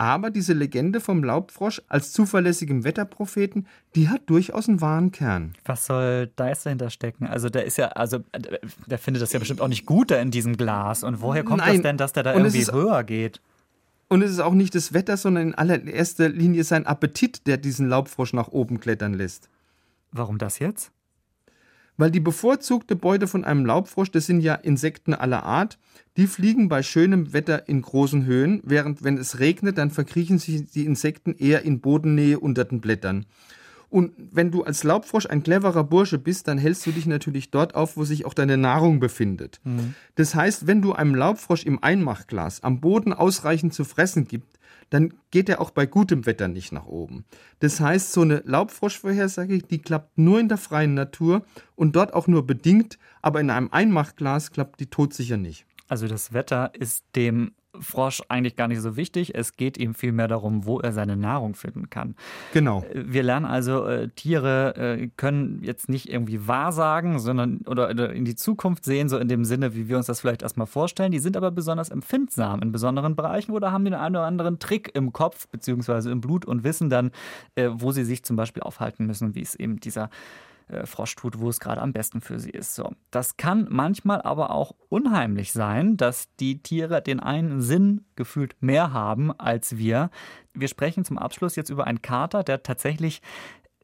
Aber 0.02 0.32
diese 0.32 0.54
Legende 0.54 1.00
vom 1.00 1.24
Laubfrosch 1.24 1.80
als 1.88 2.12
zuverlässigem 2.12 2.84
Wetterpropheten, 2.84 3.68
die 3.94 4.10
hat 4.10 4.24
durchaus 4.32 4.68
einen 4.68 4.82
wahren 4.82 5.12
Kern. 5.12 5.54
Was 5.64 5.86
soll 5.86 6.32
da 6.36 6.48
jetzt 6.48 6.66
dahinter 6.66 6.90
stecken? 6.90 7.28
Also 7.28 7.50
der 7.50 7.66
ist 7.66 7.78
ja, 7.78 7.90
also 7.90 8.18
der 8.88 8.98
findet 8.98 9.22
das 9.22 9.32
ja 9.32 9.38
bestimmt 9.38 9.62
auch 9.62 9.68
nicht 9.68 9.86
gut 9.86 10.10
da 10.10 10.20
in 10.20 10.32
diesem 10.32 10.58
Glas. 10.58 11.04
Und 11.04 11.22
woher 11.22 11.44
kommt 11.44 11.60
Nein. 11.60 11.76
das 11.76 11.82
denn, 11.84 11.98
dass 11.98 12.14
der 12.14 12.24
da 12.24 12.32
und 12.34 12.46
irgendwie 12.46 12.66
höher 12.72 13.04
geht? 13.04 13.42
Und 14.08 14.24
es 14.24 14.32
ist 14.32 14.40
auch 14.40 14.56
nicht 14.56 14.74
das 14.74 14.92
Wetter, 14.92 15.18
sondern 15.18 15.50
in 15.50 15.54
allererster 15.54 16.30
Linie 16.30 16.64
sein 16.64 16.88
Appetit, 16.88 17.46
der 17.46 17.58
diesen 17.58 17.88
Laubfrosch 17.88 18.34
nach 18.34 18.48
oben 18.48 18.80
klettern 18.80 19.14
lässt. 19.14 19.50
Warum 20.12 20.40
das 20.40 20.58
jetzt? 20.58 20.92
Weil 21.98 22.12
die 22.12 22.20
bevorzugte 22.20 22.96
Beute 22.96 23.28
von 23.28 23.44
einem 23.44 23.66
Laubfrosch, 23.66 24.12
das 24.12 24.26
sind 24.26 24.42
ja 24.42 24.56
Insekten 24.56 25.14
aller 25.14 25.44
Art, 25.44 25.78
die 26.18 26.28
fliegen 26.28 26.68
bei 26.68 26.84
schönem 26.84 27.34
Wetter 27.34 27.68
in 27.70 27.82
großen 27.82 28.26
Höhen, 28.26 28.62
während 28.64 29.04
wenn 29.04 29.18
es 29.18 29.40
regnet, 29.40 29.78
dann 29.78 29.92
verkriechen 29.92 30.40
sich 30.40 30.66
die 30.72 30.86
Insekten 30.86 31.36
eher 31.38 31.64
in 31.64 31.80
Bodennähe 31.80 32.40
unter 32.40 32.66
den 32.66 32.82
Blättern. 32.82 33.26
Und 33.92 34.14
wenn 34.18 34.52
du 34.52 34.64
als 34.64 34.86
Laubfrosch 34.86 35.26
ein 35.26 35.44
cleverer 35.44 35.84
Bursche 35.84 36.18
bist, 36.18 36.48
dann 36.48 36.58
hältst 36.58 36.86
du 36.86 36.92
dich 36.92 37.06
natürlich 37.06 37.52
dort 37.52 37.76
auf, 37.76 37.98
wo 37.98 38.06
sich 38.06 38.26
auch 38.26 38.34
deine 38.34 38.56
Nahrung 38.56 39.02
befindet. 39.02 39.60
Mhm. 39.66 39.96
Das 40.16 40.34
heißt, 40.34 40.66
wenn 40.66 40.82
du 40.82 40.94
einem 40.94 41.14
Laubfrosch 41.14 41.66
im 41.66 41.84
Einmachglas 41.84 42.64
am 42.64 42.80
Boden 42.80 43.12
ausreichend 43.12 43.74
zu 43.74 43.84
fressen 43.84 44.30
gibst, 44.30 44.58
dann 44.92 45.14
geht 45.32 45.50
er 45.50 45.60
auch 45.60 45.72
bei 45.72 45.88
gutem 45.88 46.26
Wetter 46.28 46.48
nicht 46.48 46.72
nach 46.72 46.86
oben. 46.86 47.26
Das 47.60 47.80
heißt, 47.80 48.12
so 48.12 48.22
eine 48.22 48.44
Laubfroschvorhersage, 48.46 49.60
die 49.60 49.82
klappt 49.82 50.18
nur 50.18 50.40
in 50.40 50.50
der 50.50 50.58
freien 50.58 50.94
Natur 50.94 51.44
und 51.76 51.96
dort 51.96 52.14
auch 52.14 52.28
nur 52.28 52.46
bedingt, 52.46 53.00
aber 53.22 53.40
in 53.40 53.50
einem 53.50 53.70
Einmachglas 53.72 54.52
klappt 54.52 54.80
die 54.80 54.88
todsicher 54.88 55.38
nicht. 55.38 55.66
Also 55.88 56.08
das 56.08 56.34
Wetter 56.34 56.72
ist 56.78 57.06
dem 57.16 57.54
Frosch 57.80 58.22
eigentlich 58.28 58.56
gar 58.56 58.68
nicht 58.68 58.82
so 58.82 58.98
wichtig. 58.98 59.34
Es 59.36 59.56
geht 59.56 59.78
ihm 59.78 59.94
vielmehr 59.94 60.28
darum, 60.28 60.66
wo 60.66 60.80
er 60.80 60.92
seine 60.92 61.16
Nahrung 61.16 61.56
finden 61.56 61.90
kann. 61.90 62.16
Genau. 62.54 62.84
Wir 62.94 63.24
lernen 63.24 63.46
also, 63.46 63.86
äh, 63.86 64.10
Tiere 64.10 64.76
äh, 64.76 65.08
können 65.16 65.62
jetzt 65.64 65.88
nicht 65.88 66.10
irgendwie 66.10 66.48
wahrsagen, 66.48 67.20
sondern 67.20 67.62
oder, 67.66 67.90
oder, 67.90 68.14
in 68.14 68.26
die 68.26 68.36
Zukunft 68.36 68.84
sehen, 68.84 69.10
so 69.10 69.18
in 69.18 69.28
dem 69.28 69.46
Sinne, 69.46 69.74
wie 69.76 69.88
wir 69.88 69.98
uns 69.98 70.08
das 70.08 70.20
vielleicht 70.22 70.42
erstmal 70.42 70.68
vorstellen. 70.68 71.12
Die 71.12 71.20
sind 71.20 71.38
aber 71.38 71.52
besonders 71.52 71.90
empfindsam 71.90 72.62
in 72.62 72.72
besonderen 72.72 73.16
Bereichen 73.16 73.52
oder 73.52 73.72
haben 73.72 73.86
den 73.86 73.94
einen 73.94 74.16
oder 74.16 74.26
anderen 74.26 74.60
Trick 74.60 74.92
im 74.94 75.14
Kopf 75.14 75.48
beziehungsweise 75.48 76.12
im 76.12 76.22
Blut 76.22 76.46
und 76.46 76.64
wissen 76.64 76.90
dann, 76.90 77.12
äh, 77.56 77.70
wo 77.72 77.92
sie 77.92 78.04
sich 78.04 78.24
zum 78.24 78.36
Beispiel 78.36 78.64
aufhalten 78.64 79.06
müssen, 79.06 79.34
wie 79.36 79.42
es 79.42 79.56
eben 79.56 79.80
dieser 79.80 80.10
äh, 80.72 80.86
Frosch 80.86 81.16
tut, 81.16 81.40
wo 81.40 81.50
es 81.50 81.60
gerade 81.60 81.82
am 81.82 81.94
besten 81.94 82.22
für 82.22 82.40
sie 82.40 82.50
ist. 82.50 82.76
So. 82.76 82.92
Das 83.12 83.38
kann 83.38 83.68
manchmal 83.70 84.22
aber 84.22 84.52
auch 84.52 84.76
unheimlich 84.90 85.52
sein, 85.52 85.98
dass 85.98 86.34
die 86.40 86.62
Tiere 86.62 87.02
den 87.02 87.20
einen 87.20 87.62
Sinn 87.62 88.06
gefühlt 88.16 88.56
mehr 88.62 88.94
haben 88.94 89.32
als 89.38 89.78
wir. 89.78 90.10
Wir 90.54 90.68
sprechen 90.68 91.06
zum 91.06 91.18
Abschluss 91.18 91.56
jetzt 91.56 91.70
über 91.70 91.88
einen 91.88 92.02
Kater, 92.02 92.44
der 92.44 92.64
tatsächlich 92.64 93.22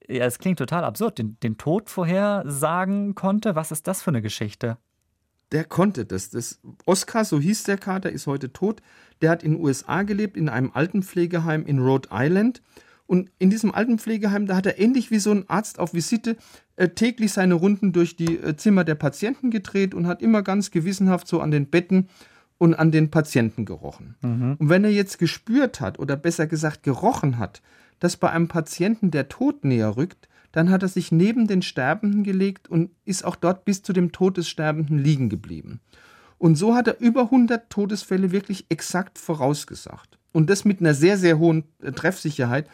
ja, 0.09 0.25
es 0.25 0.39
klingt 0.39 0.59
total 0.59 0.83
absurd, 0.83 1.17
den, 1.17 1.37
den 1.41 1.57
Tod 1.57 1.89
vorhersagen 1.89 3.15
konnte. 3.15 3.55
Was 3.55 3.71
ist 3.71 3.87
das 3.87 4.01
für 4.01 4.11
eine 4.11 4.21
Geschichte? 4.21 4.77
Der 5.51 5.63
konnte 5.63 6.05
das. 6.05 6.29
das. 6.29 6.59
Oscar, 6.85 7.25
so 7.25 7.39
hieß 7.39 7.63
der 7.63 7.77
Kater, 7.77 8.09
ist 8.09 8.27
heute 8.27 8.51
tot. 8.51 8.81
Der 9.21 9.29
hat 9.29 9.43
in 9.43 9.53
den 9.53 9.63
USA 9.63 10.03
gelebt, 10.03 10.37
in 10.37 10.49
einem 10.49 10.71
Altenpflegeheim 10.73 11.65
in 11.65 11.79
Rhode 11.79 12.09
Island. 12.11 12.61
Und 13.07 13.31
in 13.39 13.49
diesem 13.49 13.73
Altenpflegeheim, 13.73 14.45
da 14.45 14.55
hat 14.55 14.65
er 14.65 14.79
ähnlich 14.79 15.11
wie 15.11 15.19
so 15.19 15.31
ein 15.31 15.49
Arzt 15.49 15.79
auf 15.79 15.93
Visite 15.93 16.35
äh, 16.75 16.89
täglich 16.89 17.31
seine 17.31 17.55
Runden 17.55 17.93
durch 17.93 18.17
die 18.17 18.37
äh, 18.37 18.55
Zimmer 18.57 18.83
der 18.83 18.95
Patienten 18.95 19.49
gedreht 19.49 19.95
und 19.95 20.07
hat 20.07 20.21
immer 20.21 20.43
ganz 20.43 20.71
gewissenhaft 20.71 21.27
so 21.27 21.39
an 21.39 21.51
den 21.51 21.69
Betten 21.69 22.09
und 22.57 22.73
an 22.73 22.91
den 22.91 23.09
Patienten 23.09 23.65
gerochen. 23.65 24.15
Mhm. 24.21 24.57
Und 24.59 24.69
wenn 24.69 24.83
er 24.83 24.91
jetzt 24.91 25.19
gespürt 25.19 25.79
hat 25.79 25.99
oder 25.99 26.17
besser 26.17 26.47
gesagt 26.47 26.83
gerochen 26.83 27.37
hat, 27.37 27.61
dass 27.99 28.17
bei 28.17 28.29
einem 28.29 28.49
Patienten 28.49 29.09
der 29.09 29.29
Tod 29.29 29.63
näher 29.63 29.95
rückt, 29.95 30.27
dann 30.51 30.69
hat 30.69 30.81
er 30.81 30.89
sich 30.89 31.11
neben 31.11 31.47
den 31.47 31.61
Sterbenden 31.61 32.23
gelegt 32.23 32.67
und 32.67 32.91
ist 33.05 33.23
auch 33.23 33.35
dort 33.35 33.63
bis 33.65 33.83
zu 33.83 33.93
dem 33.93 34.11
Tod 34.11 34.37
des 34.37 34.49
Sterbenden 34.49 34.97
liegen 34.97 35.29
geblieben. 35.29 35.81
Und 36.37 36.55
so 36.55 36.75
hat 36.75 36.87
er 36.87 36.99
über 36.99 37.23
100 37.23 37.69
Todesfälle 37.69 38.31
wirklich 38.31 38.65
exakt 38.69 39.17
vorausgesagt. 39.17 40.16
Und 40.37 40.51
das 40.51 40.65
mit 40.65 40.81
einer 40.81 40.93
sehr, 40.93 41.17
sehr 41.17 41.39
hohen 41.39 41.63
äh, 41.81 41.91
Treffsicherheit. 41.93 42.69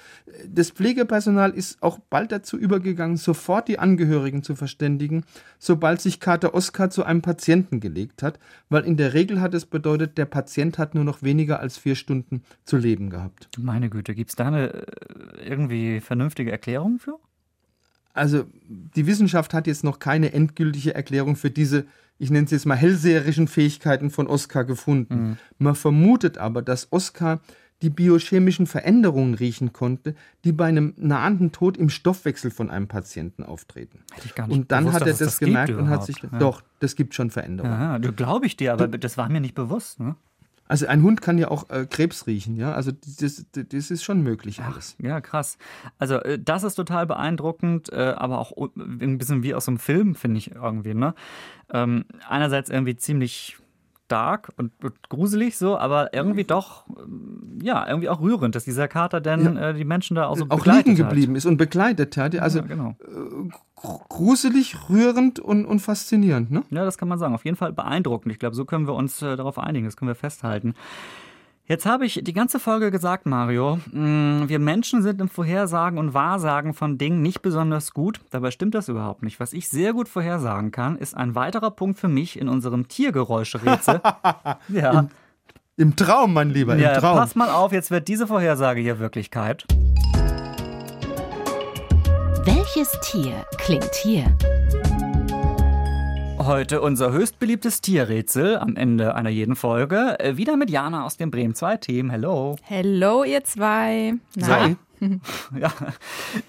Das 0.46 0.72
Pflegepersonal 0.72 1.52
ist 1.52 1.82
auch 1.82 1.98
bald 1.98 2.34
dazu 2.34 2.58
übergegangen, 2.58 3.16
sofort 3.16 3.70
die 3.70 3.80
Angehörigen 3.80 4.44
zu 4.44 4.58
verständigen, 4.58 5.24
sobald 5.60 6.02
sich 6.02 6.20
Kater 6.20 6.56
Oskar 6.56 6.90
zu 6.90 7.06
einem 7.06 7.22
Patienten 7.22 7.80
gelegt 7.80 8.22
hat, 8.22 8.38
weil 8.68 8.84
in 8.84 8.98
der 8.98 9.14
Regel 9.14 9.40
hat 9.40 9.54
es 9.54 9.66
bedeutet, 9.66 10.18
der 10.18 10.26
Patient 10.26 10.78
hat 10.78 10.94
nur 10.94 11.06
noch 11.06 11.24
weniger 11.24 11.62
als 11.62 11.78
vier 11.78 11.96
Stunden 11.96 12.44
zu 12.66 12.76
leben 12.76 13.10
gehabt. 13.10 13.48
Meine 13.58 13.90
Güte, 13.90 14.14
gibt 14.14 14.32
es 14.32 14.36
da 14.36 14.48
eine 14.48 14.74
äh, 14.74 14.84
irgendwie 15.48 16.02
vernünftige 16.02 16.52
Erklärung 16.52 17.00
für? 17.00 17.18
Also 18.14 18.44
die 18.68 19.08
Wissenschaft 19.08 19.54
hat 19.54 19.68
jetzt 19.68 19.86
noch 19.86 20.00
keine 20.00 20.34
endgültige 20.34 20.94
Erklärung 20.94 21.38
für 21.38 21.50
diese 21.50 21.86
ich 22.18 22.30
nenne 22.30 22.46
es 22.46 22.52
jetzt 22.52 22.66
mal 22.66 22.76
hellseherischen 22.76 23.48
Fähigkeiten 23.48 24.10
von 24.10 24.28
Oskar 24.28 24.64
gefunden. 24.64 25.16
Mhm. 25.16 25.38
Man 25.58 25.76
vermutet 25.76 26.38
aber, 26.38 26.62
dass 26.62 26.92
Oskar 26.92 27.42
die 27.84 27.90
biochemischen 27.90 28.66
Veränderungen 28.66 29.34
riechen 29.34 29.74
konnte, 29.74 30.16
die 30.46 30.54
bei 30.54 30.66
einem 30.66 30.94
nahenden 30.96 31.52
Tod 31.52 31.76
im 31.76 31.90
Stoffwechsel 31.90 32.50
von 32.50 32.70
einem 32.70 32.88
Patienten 32.88 33.44
auftreten. 33.44 34.00
und 34.48 34.72
dann 34.72 34.86
bewusst, 34.86 35.02
hat 35.02 35.08
er 35.08 35.08
das, 35.08 35.20
das 35.20 35.40
gemerkt 35.40 35.74
und 35.74 35.90
hat 35.90 36.06
sich, 36.06 36.18
ja. 36.24 36.40
doch, 36.40 36.64
das 36.80 36.96
gibt 36.96 37.14
schon 37.14 37.30
Veränderungen. 37.30 37.74
Ja, 37.74 37.98
glaube 37.98 38.46
ich 38.46 38.56
dir, 38.56 38.72
aber 38.72 38.88
das 38.88 39.18
war 39.18 39.28
mir 39.28 39.42
nicht 39.42 39.54
bewusst. 39.54 40.00
Ne? 40.00 40.16
Also 40.68 40.88
ein 40.88 41.04
Hund 41.04 41.22
kann 41.22 41.38
ja 41.38 41.50
auch 41.50 41.70
äh, 41.70 41.86
Krebs 41.86 42.26
riechen, 42.26 42.56
ja. 42.56 42.74
Also 42.74 42.92
das, 42.92 43.46
das 43.52 43.92
ist 43.92 44.04
schon 44.04 44.22
möglich 44.22 44.62
alles. 44.62 44.96
Ach, 44.98 45.04
ja, 45.04 45.22
krass. 45.22 45.58
Also 46.00 46.16
äh, 46.16 46.40
das 46.40 46.64
ist 46.64 46.76
total 46.76 47.06
beeindruckend, 47.06 47.92
äh, 47.92 48.14
aber 48.16 48.40
auch 48.40 48.54
ein 48.76 49.18
bisschen 49.18 49.44
wie 49.44 49.54
aus 49.54 49.68
einem 49.68 49.78
Film, 49.78 50.16
finde 50.16 50.38
ich 50.38 50.52
irgendwie. 50.52 50.94
Ne? 50.94 51.16
Ähm, 51.72 52.06
einerseits 52.28 52.70
irgendwie 52.70 52.96
ziemlich 52.96 53.58
stark 54.06 54.52
und, 54.58 54.72
und, 54.84 55.10
gruselig 55.10 55.58
so, 55.58 55.78
aber 55.78 56.14
irgendwie 56.14 56.44
doch, 56.44 56.86
ähm, 56.88 57.60
ja, 57.62 57.88
irgendwie 57.88 58.10
auch 58.10 58.22
rührend, 58.22 58.56
dass 58.56 58.64
dieser 58.64 58.88
Kater 58.88 59.22
denn 59.22 59.56
ja. 59.56 59.70
äh, 59.70 59.74
die 59.74 59.86
Menschen 59.86 60.16
da 60.16 60.28
auch 60.28 60.38
so 60.38 60.46
auch 60.50 60.66
liegen 60.66 60.96
geblieben 60.96 61.36
ist 61.36 61.46
und 61.46 61.58
begleitet 61.58 62.16
hat. 62.18 62.38
Also 62.38 62.60
ja, 62.60 62.66
genau. 62.66 62.96
Äh, 63.02 63.50
gruselig, 64.10 64.76
rührend 64.90 65.40
und, 65.40 65.66
und 65.66 65.80
faszinierend, 65.80 66.52
ne? 66.52 66.64
Ja, 66.70 66.86
das 66.86 66.98
kann 66.98 67.08
man 67.08 67.18
sagen. 67.18 67.34
Auf 67.34 67.46
jeden 67.46 67.58
Fall 67.58 67.74
beeindruckend. 67.74 68.32
Ich 68.32 68.40
glaube, 68.40 68.56
so 68.56 68.66
können 68.66 68.88
wir 68.88 68.94
uns 68.94 69.22
äh, 69.22 69.36
darauf 69.36 69.58
einigen, 69.58 69.86
das 69.86 69.98
können 69.98 70.10
wir 70.10 70.16
festhalten. 70.16 70.76
Jetzt 71.66 71.86
habe 71.86 72.06
ich 72.06 72.20
die 72.22 72.34
ganze 72.34 72.60
Folge 72.60 72.92
gesagt, 72.92 73.26
Mario, 73.26 73.80
mm, 73.92 74.50
wir 74.50 74.60
Menschen 74.60 75.02
sind 75.02 75.22
im 75.22 75.30
Vorhersagen 75.30 75.98
und 75.98 76.14
Wahrsagen 76.14 76.74
von 76.74 76.98
Dingen 76.98 77.22
nicht 77.22 77.42
besonders 77.42 77.94
gut. 77.94 78.20
Dabei 78.32 78.52
stimmt 78.52 78.76
das 78.76 78.90
überhaupt 78.90 79.24
nicht. 79.24 79.40
Was 79.40 79.54
ich 79.54 79.70
sehr 79.70 79.94
gut 79.94 80.10
vorhersagen 80.10 80.72
kann, 80.72 80.98
ist 80.98 81.16
ein 81.16 81.36
weiterer 81.36 81.72
Punkt 81.72 81.98
für 81.98 82.10
mich 82.10 82.38
in 82.38 82.50
unserem 82.50 82.90
Tiergeräuschrätsel. 82.90 84.02
ja. 84.68 85.00
Im, 85.00 85.10
Im, 85.78 85.96
Traum, 85.96 86.34
mein 86.34 86.50
Lieber, 86.50 86.74
im 86.74 86.82
ja, 86.82 87.00
Traum. 87.00 87.18
Pass 87.18 87.34
mal 87.36 87.50
auf, 87.50 87.72
jetzt 87.72 87.92
wird 87.92 88.10
diese 88.10 88.28
Vorhersage 88.28 88.82
hier 88.82 89.00
Wirklichkeit. 89.00 89.66
Welches 92.44 92.92
Tier 93.04 93.46
klingt 93.58 93.96
hier? 93.96 94.38
Heute 96.46 96.82
unser 96.82 97.14
höchst 97.14 97.40
beliebtes 97.40 97.80
Tierrätsel 97.80 98.58
am 98.58 98.76
Ende 98.76 99.16
einer 99.16 99.30
jeden 99.30 99.56
Folge. 99.56 100.20
Äh, 100.20 100.36
wieder 100.36 100.58
mit 100.58 100.70
Jana 100.70 101.06
aus 101.06 101.16
dem 101.16 101.32
Bremen 101.32 101.56
2 101.56 101.78
Team. 101.78 102.10
Hello. 102.10 102.58
Hello, 102.64 103.24
ihr 103.24 103.46
zwei. 103.46 104.16
Na? 104.36 104.76
ja, 105.58 105.74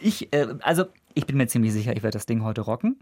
ich, 0.00 0.32
äh, 0.32 0.48
also 0.62 0.86
ich 1.14 1.26
bin 1.26 1.36
mir 1.36 1.46
ziemlich 1.46 1.72
sicher, 1.72 1.92
ich 1.92 2.02
werde 2.02 2.16
das 2.16 2.26
Ding 2.26 2.42
heute 2.42 2.62
rocken. 2.62 2.98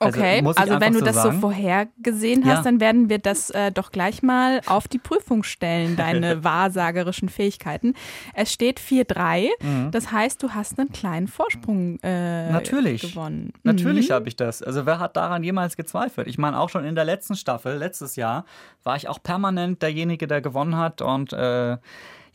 Also, 0.00 0.20
okay, 0.20 0.42
also 0.54 0.80
wenn 0.80 0.92
du 0.92 1.00
so 1.00 1.04
das 1.04 1.16
sagen. 1.16 1.34
so 1.34 1.40
vorhergesehen 1.40 2.44
hast, 2.44 2.58
ja. 2.58 2.62
dann 2.62 2.80
werden 2.80 3.08
wir 3.08 3.18
das 3.18 3.50
äh, 3.50 3.72
doch 3.72 3.90
gleich 3.90 4.22
mal 4.22 4.60
auf 4.66 4.86
die 4.86 4.98
Prüfung 4.98 5.42
stellen, 5.42 5.96
deine 5.96 6.44
wahrsagerischen 6.44 7.28
Fähigkeiten. 7.28 7.94
Es 8.32 8.52
steht 8.52 8.78
4-3, 8.78 9.48
mhm. 9.60 9.90
das 9.90 10.12
heißt, 10.12 10.40
du 10.42 10.50
hast 10.50 10.78
einen 10.78 10.92
kleinen 10.92 11.26
Vorsprung 11.26 11.98
äh, 12.02 12.50
Natürlich. 12.52 13.02
gewonnen. 13.02 13.52
Natürlich 13.64 14.10
mhm. 14.10 14.14
habe 14.14 14.28
ich 14.28 14.36
das. 14.36 14.62
Also 14.62 14.86
wer 14.86 15.00
hat 15.00 15.16
daran 15.16 15.42
jemals 15.42 15.76
gezweifelt? 15.76 16.28
Ich 16.28 16.38
meine, 16.38 16.60
auch 16.60 16.68
schon 16.68 16.84
in 16.84 16.94
der 16.94 17.04
letzten 17.04 17.34
Staffel, 17.34 17.76
letztes 17.76 18.14
Jahr, 18.14 18.44
war 18.84 18.94
ich 18.94 19.08
auch 19.08 19.20
permanent 19.20 19.82
derjenige, 19.82 20.28
der 20.28 20.40
gewonnen 20.40 20.76
hat 20.76 21.02
und 21.02 21.32
äh, 21.32 21.76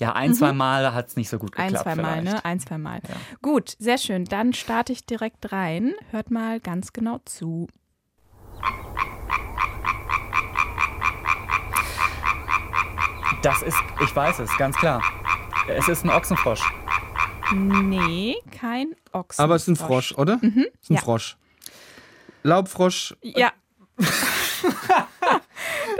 ja, 0.03 0.11
ein, 0.13 0.31
mhm. 0.31 0.35
zwei 0.35 0.51
Mal 0.51 0.93
hat 0.93 1.07
es 1.07 1.15
nicht 1.15 1.29
so 1.29 1.39
gut 1.39 1.53
geklappt. 1.53 1.87
Ein, 1.87 1.95
zwei 1.95 1.95
Mal, 1.95 2.21
ne? 2.23 2.43
Ein, 2.43 2.59
zwei 2.59 2.77
Mal. 2.77 2.99
Ja. 3.07 3.15
Gut, 3.41 3.75
sehr 3.79 3.97
schön. 3.97 4.25
Dann 4.25 4.51
starte 4.51 4.91
ich 4.91 5.05
direkt 5.05 5.53
rein. 5.53 5.93
Hört 6.11 6.29
mal 6.29 6.59
ganz 6.59 6.91
genau 6.91 7.19
zu. 7.23 7.67
Das 13.41 13.61
ist, 13.61 13.77
ich 14.03 14.13
weiß 14.13 14.39
es, 14.39 14.57
ganz 14.57 14.75
klar. 14.75 15.01
Es 15.69 15.87
ist 15.87 16.03
ein 16.03 16.09
Ochsenfrosch. 16.09 16.61
Nee, 17.53 18.35
kein 18.51 18.95
Ochsenfrosch. 19.13 19.39
Aber 19.39 19.55
es 19.55 19.61
ist 19.63 19.67
ein 19.69 19.75
Frosch, 19.77 20.13
oder? 20.17 20.37
Mhm. 20.41 20.65
Es 20.73 20.83
ist 20.83 20.89
ein 20.89 20.95
ja. 20.95 21.01
Frosch. 21.01 21.37
Laubfrosch. 22.43 23.15
Ja. 23.21 23.53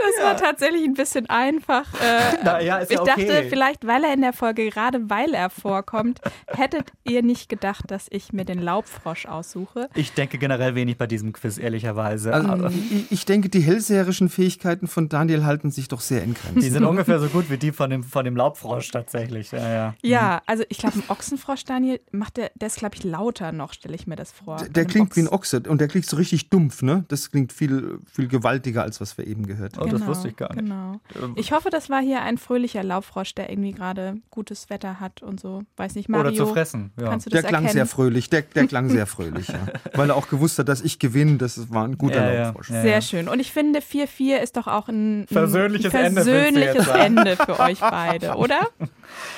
Das 0.04 0.24
war 0.24 0.36
tatsächlich 0.36 0.84
ein 0.84 0.94
bisschen 0.94 1.28
einfach. 1.28 1.86
Äh, 1.94 2.36
Na, 2.44 2.60
ja, 2.60 2.82
ich 2.82 2.90
ja 2.90 3.04
dachte, 3.04 3.46
vielleicht, 3.48 3.86
weil 3.86 4.04
er 4.04 4.12
in 4.12 4.20
der 4.20 4.32
Folge, 4.32 4.68
gerade 4.68 5.08
weil 5.08 5.34
er 5.34 5.50
vorkommt, 5.50 6.20
hättet 6.46 6.92
ihr 7.04 7.22
nicht 7.22 7.48
gedacht, 7.48 7.90
dass 7.90 8.06
ich 8.10 8.32
mir 8.32 8.44
den 8.44 8.60
Laubfrosch 8.60 9.26
aussuche. 9.26 9.88
Ich 9.94 10.12
denke 10.12 10.38
generell 10.38 10.74
wenig 10.74 10.96
bei 10.96 11.06
diesem 11.06 11.32
Quiz, 11.32 11.58
ehrlicherweise. 11.58 12.32
Also, 12.32 12.68
ich, 13.10 13.24
denke, 13.24 13.48
die 13.48 13.60
hellseherischen 13.60 14.28
Fähigkeiten 14.28 14.86
von 14.86 15.08
Daniel 15.08 15.44
halten 15.44 15.70
sich 15.70 15.88
doch 15.88 16.00
sehr 16.00 16.22
in 16.22 16.34
Grenzen. 16.34 16.60
Die 16.60 16.68
sind 16.68 16.84
ungefähr 16.84 17.18
so 17.18 17.28
gut 17.28 17.50
wie 17.50 17.56
die 17.56 17.72
von 17.72 17.90
dem, 17.90 18.02
von 18.02 18.24
dem 18.24 18.36
Laubfrosch 18.36 18.90
tatsächlich. 18.90 19.52
Ja, 19.52 19.68
ja. 19.68 19.94
ja 20.02 20.42
also 20.46 20.64
ich 20.68 20.78
glaube, 20.78 20.98
ein 20.98 21.04
Ochsenfrosch, 21.08 21.64
Daniel, 21.64 22.00
macht 22.12 22.36
der, 22.36 22.50
der 22.54 22.66
ist, 22.66 22.76
glaube 22.76 22.96
ich, 22.96 23.04
lauter 23.04 23.52
noch, 23.52 23.72
stelle 23.72 23.94
ich 23.94 24.06
mir 24.06 24.16
das 24.16 24.32
vor. 24.32 24.56
Der, 24.56 24.68
der 24.68 24.84
klingt 24.84 25.08
Ochs. 25.08 25.16
wie 25.16 25.20
ein 25.20 25.28
Ochse 25.28 25.62
und 25.66 25.80
der 25.80 25.88
klingt 25.88 26.06
so 26.06 26.16
richtig 26.16 26.50
dumpf, 26.50 26.82
ne? 26.82 27.04
Das 27.08 27.30
klingt 27.30 27.52
viel, 27.52 27.98
viel 28.12 28.28
gewaltiger, 28.28 28.82
als 28.82 29.00
was 29.00 29.16
wir 29.18 29.26
eben 29.26 29.46
gehört 29.46 29.78
haben. 29.78 29.93
Das 29.98 30.06
wusste 30.06 30.28
ich 30.28 30.36
gar 30.36 30.52
nicht. 30.54 30.60
Genau. 30.60 31.00
Ähm, 31.14 31.34
ich 31.36 31.52
hoffe, 31.52 31.70
das 31.70 31.90
war 31.90 32.00
hier 32.00 32.22
ein 32.22 32.38
fröhlicher 32.38 32.82
Laubfrosch, 32.82 33.34
der 33.34 33.50
irgendwie 33.50 33.72
gerade 33.72 34.16
gutes 34.30 34.70
Wetter 34.70 35.00
hat 35.00 35.22
und 35.22 35.40
so. 35.40 35.62
Weiß 35.76 35.94
nicht, 35.94 36.08
Mario. 36.08 36.28
Oder 36.28 36.36
zu 36.36 36.46
fressen. 36.46 36.92
Ja. 36.98 37.10
Kannst 37.10 37.26
du 37.26 37.30
das 37.30 37.40
der 37.40 37.48
klang 37.48 37.64
erkennen? 37.64 37.72
sehr 37.72 37.86
fröhlich. 37.86 38.30
Der, 38.30 38.42
der 38.42 38.66
klang 38.66 38.88
sehr 38.88 39.06
fröhlich, 39.14 39.48
ja. 39.48 39.66
Weil 39.94 40.10
er 40.10 40.16
auch 40.16 40.28
gewusst 40.28 40.58
hat, 40.58 40.68
dass 40.68 40.80
ich 40.80 40.98
gewinne. 40.98 41.36
Das 41.36 41.70
war 41.70 41.84
ein 41.84 41.98
guter 41.98 42.32
ja, 42.32 42.44
Laubfrosch. 42.44 42.70
Ja, 42.70 42.82
sehr 42.82 43.02
schön. 43.02 43.28
Und 43.28 43.40
ich 43.40 43.52
finde, 43.52 43.80
4-4 43.80 44.36
ist 44.38 44.56
doch 44.56 44.66
auch 44.66 44.88
ein, 44.88 45.22
ein 45.22 45.26
versöhnliches, 45.28 45.90
versöhnliches 45.90 46.88
Ende, 46.88 47.20
Ende 47.22 47.36
für 47.36 47.58
euch 47.60 47.80
beide, 47.80 48.34
oder? 48.34 48.60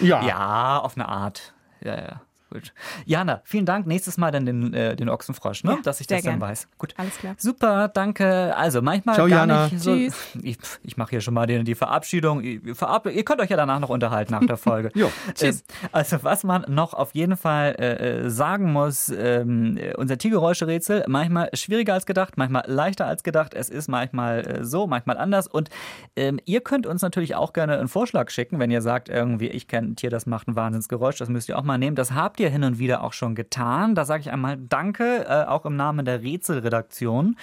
Ja. 0.00 0.26
Ja, 0.26 0.78
auf 0.78 0.96
eine 0.96 1.06
Art. 1.06 1.52
Ja, 1.82 1.96
ja. 1.96 2.20
Gut. 2.48 2.72
Jana, 3.04 3.40
vielen 3.44 3.66
Dank. 3.66 3.88
Nächstes 3.88 4.18
Mal 4.18 4.30
dann 4.30 4.46
den, 4.46 4.72
äh, 4.72 4.94
den 4.94 5.08
Ochsenfrosch, 5.08 5.64
ne? 5.64 5.72
Ja, 5.72 5.78
dass 5.82 6.00
ich 6.00 6.06
das 6.06 6.22
dann 6.22 6.40
weiß. 6.40 6.68
Gut. 6.78 6.94
Alles 6.96 7.18
klar. 7.18 7.34
Super, 7.38 7.88
danke. 7.88 8.56
Also 8.56 8.82
manchmal 8.82 9.16
Ciao, 9.16 9.26
gar 9.26 9.40
Jana. 9.40 9.64
nicht 9.64 9.80
so. 9.80 9.92
Tschüss. 9.92 10.14
Ich, 10.42 10.58
ich 10.84 10.96
mache 10.96 11.10
hier 11.10 11.20
schon 11.20 11.34
mal 11.34 11.46
die, 11.46 11.64
die 11.64 11.74
Verabschiedung. 11.74 12.42
Ihr, 12.42 12.76
verab, 12.76 13.06
ihr 13.06 13.24
könnt 13.24 13.40
euch 13.40 13.50
ja 13.50 13.56
danach 13.56 13.80
noch 13.80 13.88
unterhalten 13.88 14.32
nach 14.32 14.46
der 14.46 14.56
Folge. 14.56 14.90
jo. 14.94 15.10
Tschüss. 15.34 15.62
Äh, 15.62 15.88
also 15.90 16.22
was 16.22 16.44
man 16.44 16.64
noch 16.68 16.94
auf 16.94 17.14
jeden 17.14 17.36
Fall 17.36 17.74
äh, 17.80 18.26
äh 18.26 18.30
sagen 18.30 18.72
muss, 18.72 19.08
ähm, 19.08 19.78
unser 19.96 20.16
Tiergeräuscherätsel, 20.16 21.04
manchmal 21.08 21.50
schwieriger 21.52 21.94
als 21.94 22.06
gedacht, 22.06 22.36
manchmal 22.36 22.64
leichter 22.66 23.06
als 23.06 23.24
gedacht. 23.24 23.54
Es 23.54 23.70
ist 23.70 23.88
manchmal 23.88 24.46
äh, 24.46 24.64
so, 24.64 24.86
manchmal 24.86 25.18
anders. 25.18 25.48
Und 25.48 25.68
ähm, 26.14 26.38
ihr 26.44 26.60
könnt 26.60 26.86
uns 26.86 27.02
natürlich 27.02 27.34
auch 27.34 27.52
gerne 27.52 27.78
einen 27.78 27.88
Vorschlag 27.88 28.30
schicken, 28.30 28.60
wenn 28.60 28.70
ihr 28.70 28.82
sagt, 28.82 29.08
irgendwie, 29.08 29.48
ich 29.48 29.66
kenne 29.66 29.88
ein 29.88 29.96
Tier, 29.96 30.10
das 30.10 30.26
macht 30.26 30.46
ein 30.46 30.54
Wahnsinnsgeräusch. 30.54 31.16
Das 31.16 31.28
müsst 31.28 31.48
ihr 31.48 31.58
auch 31.58 31.64
mal 31.64 31.78
nehmen. 31.78 31.96
Das 31.96 32.12
habt 32.12 32.35
ihr 32.40 32.50
hin 32.50 32.64
und 32.64 32.78
wieder 32.78 33.02
auch 33.02 33.12
schon 33.12 33.34
getan. 33.34 33.94
Da 33.94 34.04
sage 34.04 34.20
ich 34.20 34.30
einmal 34.30 34.56
Danke, 34.58 35.26
äh, 35.28 35.44
auch 35.44 35.64
im 35.64 35.76
Namen 35.76 36.04
der 36.04 36.22
Rätselredaktion. 36.22 37.36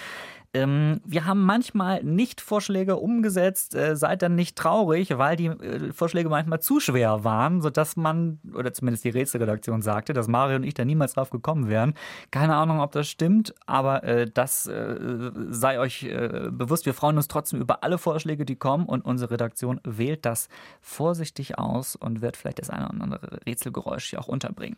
Ähm, 0.54 1.00
wir 1.04 1.26
haben 1.26 1.44
manchmal 1.44 2.04
nicht 2.04 2.40
Vorschläge 2.40 2.96
umgesetzt, 2.96 3.74
äh, 3.74 3.96
seid 3.96 4.22
dann 4.22 4.36
nicht 4.36 4.56
traurig, 4.56 5.18
weil 5.18 5.34
die 5.34 5.46
äh, 5.46 5.92
Vorschläge 5.92 6.28
manchmal 6.28 6.60
zu 6.60 6.78
schwer 6.78 7.24
waren, 7.24 7.60
sodass 7.60 7.96
man, 7.96 8.38
oder 8.54 8.72
zumindest 8.72 9.04
die 9.04 9.10
Rätselredaktion 9.10 9.82
sagte, 9.82 10.12
dass 10.12 10.28
Mario 10.28 10.56
und 10.56 10.62
ich 10.62 10.74
da 10.74 10.84
niemals 10.84 11.14
drauf 11.14 11.30
gekommen 11.30 11.68
wären. 11.68 11.94
Keine 12.30 12.54
Ahnung, 12.54 12.78
ob 12.78 12.92
das 12.92 13.08
stimmt, 13.08 13.52
aber 13.66 14.04
äh, 14.04 14.30
das 14.32 14.68
äh, 14.68 15.30
sei 15.50 15.80
euch 15.80 16.04
äh, 16.04 16.50
bewusst. 16.52 16.86
Wir 16.86 16.94
freuen 16.94 17.16
uns 17.16 17.26
trotzdem 17.26 17.60
über 17.60 17.82
alle 17.82 17.98
Vorschläge, 17.98 18.44
die 18.44 18.56
kommen 18.56 18.86
und 18.86 19.04
unsere 19.04 19.32
Redaktion 19.32 19.80
wählt 19.82 20.24
das 20.24 20.48
vorsichtig 20.80 21.58
aus 21.58 21.96
und 21.96 22.22
wird 22.22 22.36
vielleicht 22.36 22.60
das 22.60 22.70
eine 22.70 22.88
oder 22.88 23.02
andere 23.02 23.40
Rätselgeräusch 23.44 24.10
hier 24.10 24.20
auch 24.20 24.28
unterbringen. 24.28 24.76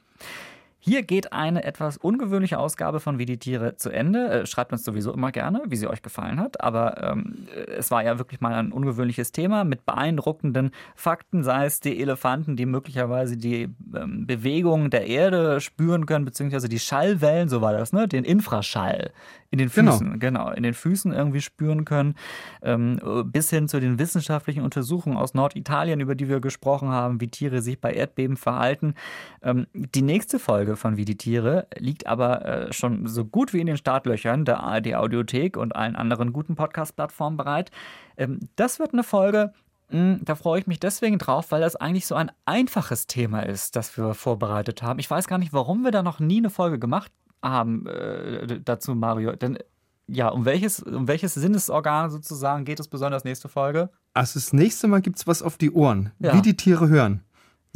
Hier 0.78 1.02
geht 1.02 1.32
eine 1.32 1.64
etwas 1.64 1.96
ungewöhnliche 1.96 2.58
Ausgabe 2.58 3.00
von 3.00 3.18
Wie 3.18 3.24
die 3.24 3.38
Tiere 3.38 3.76
zu 3.76 3.90
Ende. 3.90 4.28
Äh, 4.28 4.46
schreibt 4.46 4.72
uns 4.72 4.84
sowieso 4.84 5.12
immer 5.12 5.32
gerne, 5.32 5.62
wie 5.66 5.76
sie 5.76 5.88
euch 5.88 6.02
gefallen 6.02 6.38
hat. 6.38 6.60
Aber 6.60 7.02
ähm, 7.02 7.48
es 7.76 7.90
war 7.90 8.04
ja 8.04 8.18
wirklich 8.18 8.40
mal 8.40 8.54
ein 8.54 8.72
ungewöhnliches 8.72 9.32
Thema 9.32 9.64
mit 9.64 9.84
beeindruckenden 9.84 10.70
Fakten, 10.94 11.42
sei 11.42 11.66
es 11.66 11.80
die 11.80 12.00
Elefanten, 12.00 12.56
die 12.56 12.66
möglicherweise 12.66 13.36
die 13.36 13.68
ähm, 13.94 14.26
Bewegung 14.26 14.90
der 14.90 15.06
Erde 15.06 15.60
spüren 15.60 16.06
können, 16.06 16.24
beziehungsweise 16.24 16.68
die 16.68 16.78
Schallwellen, 16.78 17.48
so 17.48 17.60
war 17.60 17.72
das, 17.72 17.92
ne? 17.92 18.06
Den 18.06 18.24
Infraschall 18.24 19.12
in 19.50 19.58
den 19.58 19.68
genau. 19.70 19.92
Füßen, 19.92 20.18
genau, 20.18 20.44
genau 20.44 20.50
in 20.56 20.62
den 20.62 20.74
Füßen 20.74 21.12
irgendwie 21.12 21.40
spüren 21.40 21.84
können, 21.84 22.14
ähm, 22.62 23.00
bis 23.26 23.50
hin 23.50 23.68
zu 23.68 23.80
den 23.80 23.98
wissenschaftlichen 23.98 24.62
Untersuchungen 24.62 25.16
aus 25.16 25.34
Norditalien, 25.34 26.00
über 26.00 26.14
die 26.14 26.28
wir 26.28 26.40
gesprochen 26.40 26.88
haben, 26.88 27.20
wie 27.20 27.28
Tiere 27.28 27.62
sich 27.62 27.80
bei 27.80 27.92
Erdbeben 27.92 28.36
verhalten. 28.36 28.94
Ähm, 29.42 29.66
die 29.72 30.02
nächste 30.02 30.38
Folge 30.38 30.75
von 30.76 30.96
Wie 30.96 31.04
die 31.04 31.16
Tiere 31.16 31.66
liegt 31.76 32.06
aber 32.06 32.44
äh, 32.44 32.72
schon 32.72 33.06
so 33.06 33.24
gut 33.24 33.52
wie 33.52 33.60
in 33.60 33.66
den 33.66 33.76
Startlöchern 33.76 34.44
der 34.44 34.60
ARD 34.60 34.94
Audiothek 34.94 35.56
und 35.56 35.74
allen 35.74 35.96
anderen 35.96 36.32
guten 36.32 36.54
Podcast-Plattformen 36.54 37.36
bereit. 37.36 37.70
Ähm, 38.16 38.40
das 38.56 38.78
wird 38.78 38.92
eine 38.92 39.02
Folge, 39.02 39.52
hm, 39.88 40.20
da 40.24 40.34
freue 40.34 40.60
ich 40.60 40.66
mich 40.66 40.80
deswegen 40.80 41.18
drauf, 41.18 41.50
weil 41.50 41.60
das 41.60 41.76
eigentlich 41.76 42.06
so 42.06 42.14
ein 42.14 42.32
einfaches 42.44 43.06
Thema 43.06 43.40
ist, 43.40 43.76
das 43.76 43.96
wir 43.96 44.14
vorbereitet 44.14 44.82
haben. 44.82 44.98
Ich 44.98 45.10
weiß 45.10 45.28
gar 45.28 45.38
nicht, 45.38 45.52
warum 45.52 45.84
wir 45.84 45.90
da 45.92 46.02
noch 46.02 46.18
nie 46.18 46.38
eine 46.38 46.50
Folge 46.50 46.78
gemacht 46.78 47.12
haben 47.42 47.86
äh, 47.86 48.60
dazu, 48.64 48.94
Mario. 48.94 49.36
Denn 49.36 49.58
ja, 50.08 50.28
um 50.28 50.44
welches, 50.44 50.82
um 50.82 51.08
welches 51.08 51.34
Sinnesorgan 51.34 52.10
sozusagen 52.10 52.64
geht 52.64 52.80
es 52.80 52.88
besonders 52.88 53.24
nächste 53.24 53.48
Folge? 53.48 53.90
Also 54.14 54.38
das 54.38 54.52
nächste 54.52 54.88
Mal 54.88 55.02
gibt 55.02 55.18
es 55.18 55.26
was 55.26 55.42
auf 55.42 55.56
die 55.56 55.70
Ohren, 55.70 56.12
ja. 56.18 56.34
wie 56.34 56.42
die 56.42 56.56
Tiere 56.56 56.88
hören. 56.88 57.22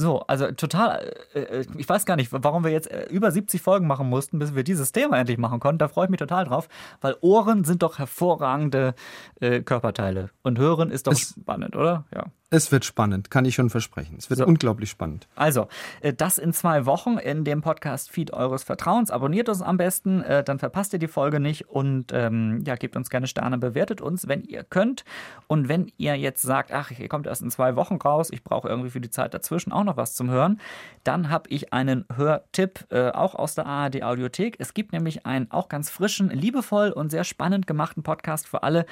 So, 0.00 0.20
also 0.20 0.50
total, 0.52 1.12
äh, 1.34 1.40
äh, 1.40 1.66
ich 1.76 1.86
weiß 1.86 2.06
gar 2.06 2.16
nicht, 2.16 2.32
warum 2.32 2.64
wir 2.64 2.70
jetzt 2.70 2.90
äh, 2.90 3.04
über 3.10 3.30
70 3.30 3.60
Folgen 3.60 3.86
machen 3.86 4.08
mussten, 4.08 4.38
bis 4.38 4.54
wir 4.54 4.64
dieses 4.64 4.92
Thema 4.92 5.18
endlich 5.18 5.36
machen 5.36 5.60
konnten. 5.60 5.78
Da 5.78 5.88
freue 5.88 6.06
ich 6.06 6.10
mich 6.10 6.18
total 6.18 6.46
drauf, 6.46 6.68
weil 7.02 7.16
Ohren 7.20 7.64
sind 7.64 7.82
doch 7.82 7.98
hervorragende 7.98 8.94
äh, 9.40 9.60
Körperteile. 9.60 10.30
Und 10.42 10.58
Hören 10.58 10.90
ist 10.90 11.06
doch 11.06 11.12
es, 11.12 11.34
spannend, 11.38 11.76
oder? 11.76 12.04
Ja. 12.14 12.24
Es 12.52 12.72
wird 12.72 12.84
spannend, 12.84 13.30
kann 13.30 13.44
ich 13.44 13.54
schon 13.54 13.70
versprechen. 13.70 14.16
Es 14.18 14.28
wird 14.28 14.38
so. 14.38 14.44
unglaublich 14.44 14.90
spannend. 14.90 15.28
Also, 15.36 15.68
äh, 16.00 16.12
das 16.12 16.36
in 16.36 16.52
zwei 16.52 16.84
Wochen 16.84 17.16
in 17.16 17.44
dem 17.44 17.62
Podcast-Feed 17.62 18.32
eures 18.32 18.64
Vertrauens. 18.64 19.12
Abonniert 19.12 19.48
uns 19.48 19.62
am 19.62 19.76
besten, 19.76 20.20
äh, 20.22 20.42
dann 20.42 20.58
verpasst 20.58 20.92
ihr 20.92 20.98
die 20.98 21.06
Folge 21.06 21.38
nicht 21.38 21.68
und 21.68 22.06
ähm, 22.12 22.64
ja, 22.66 22.74
gebt 22.74 22.96
uns 22.96 23.08
gerne 23.08 23.28
Sterne, 23.28 23.56
bewertet 23.56 24.00
uns, 24.00 24.26
wenn 24.26 24.42
ihr 24.42 24.64
könnt. 24.64 25.04
Und 25.46 25.68
wenn 25.68 25.92
ihr 25.96 26.16
jetzt 26.16 26.42
sagt, 26.42 26.72
ach, 26.72 26.90
ihr 26.90 27.08
kommt 27.08 27.28
erst 27.28 27.42
in 27.42 27.52
zwei 27.52 27.76
Wochen 27.76 27.94
raus, 27.94 28.30
ich 28.32 28.42
brauche 28.42 28.68
irgendwie 28.68 28.90
für 28.90 29.00
die 29.00 29.10
Zeit 29.10 29.32
dazwischen 29.32 29.70
auch 29.70 29.84
noch 29.84 29.96
was 29.96 30.16
zum 30.16 30.28
Hören, 30.28 30.60
dann 31.04 31.30
habe 31.30 31.48
ich 31.50 31.72
einen 31.72 32.04
Hörtipp, 32.12 32.84
äh, 32.90 33.10
auch 33.10 33.36
aus 33.36 33.54
der 33.54 33.66
ARD 33.66 34.02
Audiothek. 34.02 34.56
Es 34.58 34.74
gibt 34.74 34.92
nämlich 34.92 35.24
einen 35.24 35.48
auch 35.52 35.68
ganz 35.68 35.88
frischen, 35.88 36.30
liebevoll 36.30 36.90
und 36.90 37.10
sehr 37.10 37.22
spannend 37.22 37.68
gemachten 37.68 38.02
Podcast 38.02 38.48
für 38.48 38.64
alle, 38.64 38.86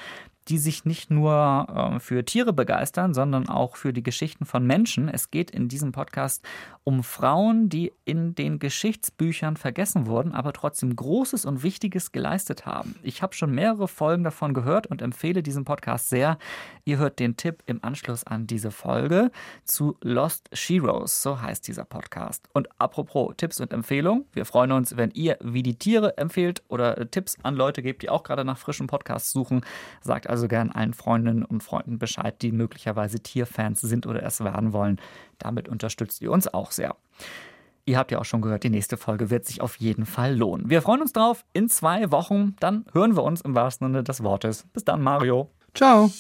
die 0.49 0.59
sich 0.59 0.85
nicht 0.85 1.11
nur 1.11 1.67
äh, 1.97 2.01
für 2.01 2.25
Tiere 2.25 2.53
begeistern, 2.53 3.15
sondern 3.15 3.49
auch 3.49 3.77
für 3.77 3.93
die 3.93 4.03
Geschichten 4.03 4.45
von 4.45 4.67
Menschen. 4.67 5.09
Es 5.09 5.31
geht 5.31 5.51
in 5.51 5.69
diesem 5.69 5.93
Podcast 5.93 6.45
um 6.89 7.03
Frauen, 7.03 7.69
die 7.69 7.93
in 8.07 8.35
den 8.35 8.59
Geschichtsbüchern 8.59 9.59
vergessen 9.59 10.07
wurden, 10.07 10.33
aber 10.33 10.55
trotzdem 10.55 10.97
Großes 10.97 11.45
und 11.45 11.63
Wichtiges 11.63 12.13
geleistet 12.13 12.65
haben. 12.65 12.95
Ich 13.03 13.21
habe 13.21 13.35
schon 13.35 13.55
mehrere 13.55 13.89
Folgen 13.89 14.25
davon 14.25 14.55
gehört 14.55 14.87
und 14.87 15.03
empfehle 15.03 15.43
diesen 15.43 15.67
Podcast 15.67 16.09
sehr. 16.09 16.39
Ihr 16.87 16.97
hört 16.97 17.19
den 17.19 17.37
Tipp 17.37 17.63
im 17.67 17.85
Anschluss 17.85 18.25
an 18.25 18.47
diese 18.47 18.71
Folge 18.71 19.31
zu 19.65 19.99
Lost 20.01 20.49
Sheroes, 20.55 21.23
so 21.23 21.43
heißt 21.43 21.69
dieser 21.69 21.85
Podcast. 21.85 22.49
Und 22.55 22.69
apropos 22.81 23.35
Tipps 23.37 23.61
und 23.61 23.71
Empfehlungen, 23.71 24.25
wir 24.33 24.47
freuen 24.47 24.73
uns, 24.73 24.97
wenn 24.97 25.11
ihr 25.11 25.37
wie 25.43 25.63
die 25.63 25.79
Tiere 25.79 26.17
empfehlt 26.17 26.63
oder 26.69 27.11
Tipps 27.11 27.37
an 27.43 27.55
Leute 27.55 27.83
gebt, 27.83 28.01
die 28.01 28.09
auch 28.09 28.23
gerade 28.23 28.47
nach 28.47 28.57
frischen 28.57 28.87
Podcasts 28.87 29.31
suchen. 29.31 29.61
Sagt 30.01 30.27
also 30.27 30.39
also 30.39 30.47
gern 30.47 30.71
allen 30.71 30.95
Freundinnen 30.95 31.45
und 31.45 31.65
Freunden 31.65 31.99
Bescheid, 31.99 32.41
die 32.43 32.53
möglicherweise 32.53 33.19
Tierfans 33.19 33.81
sind 33.81 34.07
oder 34.07 34.23
es 34.23 34.39
werden 34.39 34.73
wollen. 34.73 35.01
Damit 35.39 35.69
unterstützt 35.69 36.21
ihr 36.21 36.31
uns 36.31 36.53
auch 36.53 36.71
sehr. 36.71 36.97
Ihr 37.85 37.97
habt 37.97 38.11
ja 38.13 38.19
auch 38.19 38.25
schon 38.27 38.43
gehört, 38.43 38.65
die 38.65 38.71
nächste 38.71 38.99
Folge 38.99 39.31
wird 39.31 39.47
sich 39.47 39.63
auf 39.63 39.77
jeden 39.77 40.05
Fall 40.05 40.37
lohnen. 40.37 40.69
Wir 40.69 40.83
freuen 40.83 41.01
uns 41.01 41.15
drauf. 41.15 41.45
In 41.55 41.71
zwei 41.71 42.11
Wochen, 42.11 42.55
dann 42.61 42.85
hören 42.93 43.17
wir 43.17 43.23
uns 43.23 43.41
im 43.41 43.55
wahrsten 43.55 43.87
Sinne 43.87 44.05
des 44.05 44.23
Wortes. 44.23 44.67
Bis 44.75 44.85
dann, 44.85 45.03
Mario. 45.03 45.51
Ciao. 45.75 46.11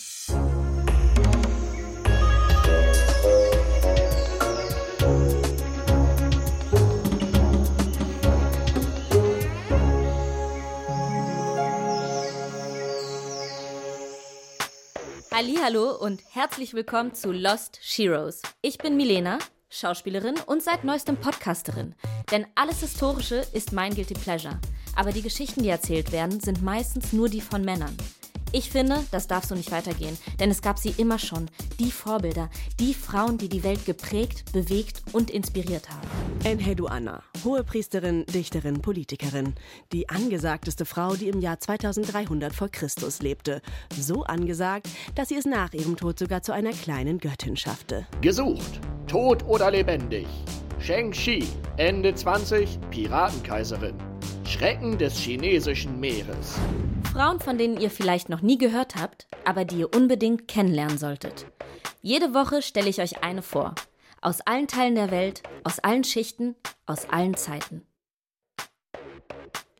Hallo 15.62 15.92
und 15.92 16.20
herzlich 16.33 16.74
willkommen 16.74 17.14
zu 17.14 17.31
Lost 17.31 17.79
Sheroes. 17.81 18.42
Ich 18.61 18.77
bin 18.77 18.96
Milena, 18.96 19.38
Schauspielerin 19.70 20.35
und 20.46 20.64
seit 20.64 20.83
neuestem 20.83 21.16
Podcasterin. 21.16 21.94
Denn 22.33 22.44
alles 22.57 22.81
Historische 22.81 23.46
ist 23.53 23.72
mein 23.72 23.94
Guilty 23.94 24.14
Pleasure. 24.14 24.59
Aber 24.96 25.12
die 25.12 25.22
Geschichten, 25.22 25.62
die 25.62 25.68
erzählt 25.68 26.11
werden, 26.11 26.40
sind 26.40 26.61
meistens 26.61 27.12
nur 27.12 27.29
die 27.29 27.40
von 27.40 27.64
Männern. 27.64 27.96
Ich 28.51 28.71
finde, 28.71 29.05
das 29.11 29.27
darf 29.27 29.45
so 29.45 29.55
nicht 29.55 29.71
weitergehen, 29.71 30.17
denn 30.41 30.51
es 30.51 30.63
gab 30.63 30.79
sie 30.79 30.95
immer 30.97 31.19
schon. 31.19 31.51
Die 31.79 31.91
Vorbilder, 31.91 32.49
die 32.81 32.95
Frauen, 32.95 33.37
die 33.37 33.51
die 33.51 33.63
Welt 33.63 33.85
geprägt, 33.85 34.53
bewegt 34.53 35.03
und 35.13 35.31
inspiriert 35.31 35.91
haben. 35.91 36.09
Enhedu 36.45 36.87
Anna, 36.87 37.23
Hohepriesterin, 37.45 38.25
Dichterin, 38.25 38.81
Politikerin. 38.81 39.55
Die 39.93 40.09
angesagteste 40.09 40.87
Frau, 40.87 41.15
die 41.15 41.29
im 41.29 41.41
Jahr 41.41 41.61
2300 41.61 42.55
vor 42.55 42.71
Christus 42.71 43.21
lebte. 43.21 43.61
So 43.95 44.25
angesagt, 44.25 44.89
dass 45.15 45.29
sie 45.29 45.37
es 45.37 45.45
nach 45.45 45.75
ihrem 45.75 45.97
Tod 45.97 46.19
sogar 46.19 46.43
zu 46.43 46.53
einer 46.53 46.73
kleinen 46.73 47.19
Göttin 47.19 47.57
schaffte. 47.57 48.07
Gesucht, 48.23 48.81
tot 49.07 49.45
oder 49.47 49.71
lebendig. 49.71 50.27
Sheng 50.81 51.13
Shi, 51.13 51.45
Ende 51.77 52.15
20, 52.15 52.79
Piratenkaiserin. 52.91 53.97
Schrecken 54.45 54.97
des 54.97 55.19
chinesischen 55.19 56.01
Meeres. 56.01 56.57
Frauen, 57.12 57.40
von 57.40 57.59
denen 57.59 57.81
ihr 57.81 57.90
vielleicht 57.90 58.29
noch 58.29 58.42
nie 58.42 58.59
gehört 58.59 58.97
habt, 58.97 59.27
aber 59.44 59.64
die 59.64 59.81
ihr 59.81 59.94
unbedingt 59.94 60.49
kennenlernen 60.49 60.99
solltet. 60.99 61.47
Jede 62.03 62.35
Woche 62.35 62.62
stelle 62.62 62.88
ich 62.88 63.01
euch 63.01 63.23
eine 63.23 63.42
vor. 63.42 63.75
Aus 64.21 64.40
allen 64.42 64.68
Teilen 64.68 64.94
der 64.94 65.11
Welt, 65.11 65.42
aus 65.64 65.79
allen 65.79 66.05
Schichten, 66.05 66.55
aus 66.87 67.09
allen 67.09 67.37
Zeiten. 67.37 67.87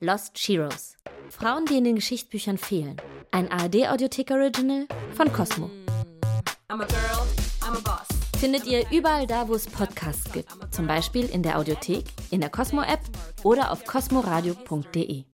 Lost 0.01 0.38
Sheroes. 0.38 0.97
Frauen, 1.31 1.67
die 1.67 1.79
in 1.79 1.85
den 1.85 1.97
Geschichtsbüchern 1.97 2.59
fehlen. 2.59 2.97
Ein 3.31 3.51
ARD-Audiothek-Original 3.51 4.87
von 5.14 5.33
Cosmo. 5.33 5.71
I'm 6.71 6.83
a 6.83 6.87
girl, 6.87 7.27
I'm 7.62 7.77
a 7.77 7.81
boss 7.81 8.19
findet 8.38 8.67
ihr 8.67 8.88
überall 8.93 9.27
da, 9.27 9.49
wo 9.49 9.55
es 9.55 9.67
Podcasts 9.67 10.33
gibt. 10.33 10.49
Zum 10.71 10.87
Beispiel 10.87 11.27
in 11.27 11.43
der 11.43 11.59
Audiothek, 11.59 12.05
in 12.31 12.41
der 12.41 12.51
Cosmo-App 12.51 13.01
oder 13.43 13.73
auf 13.73 13.85
cosmoradio.de. 13.85 15.25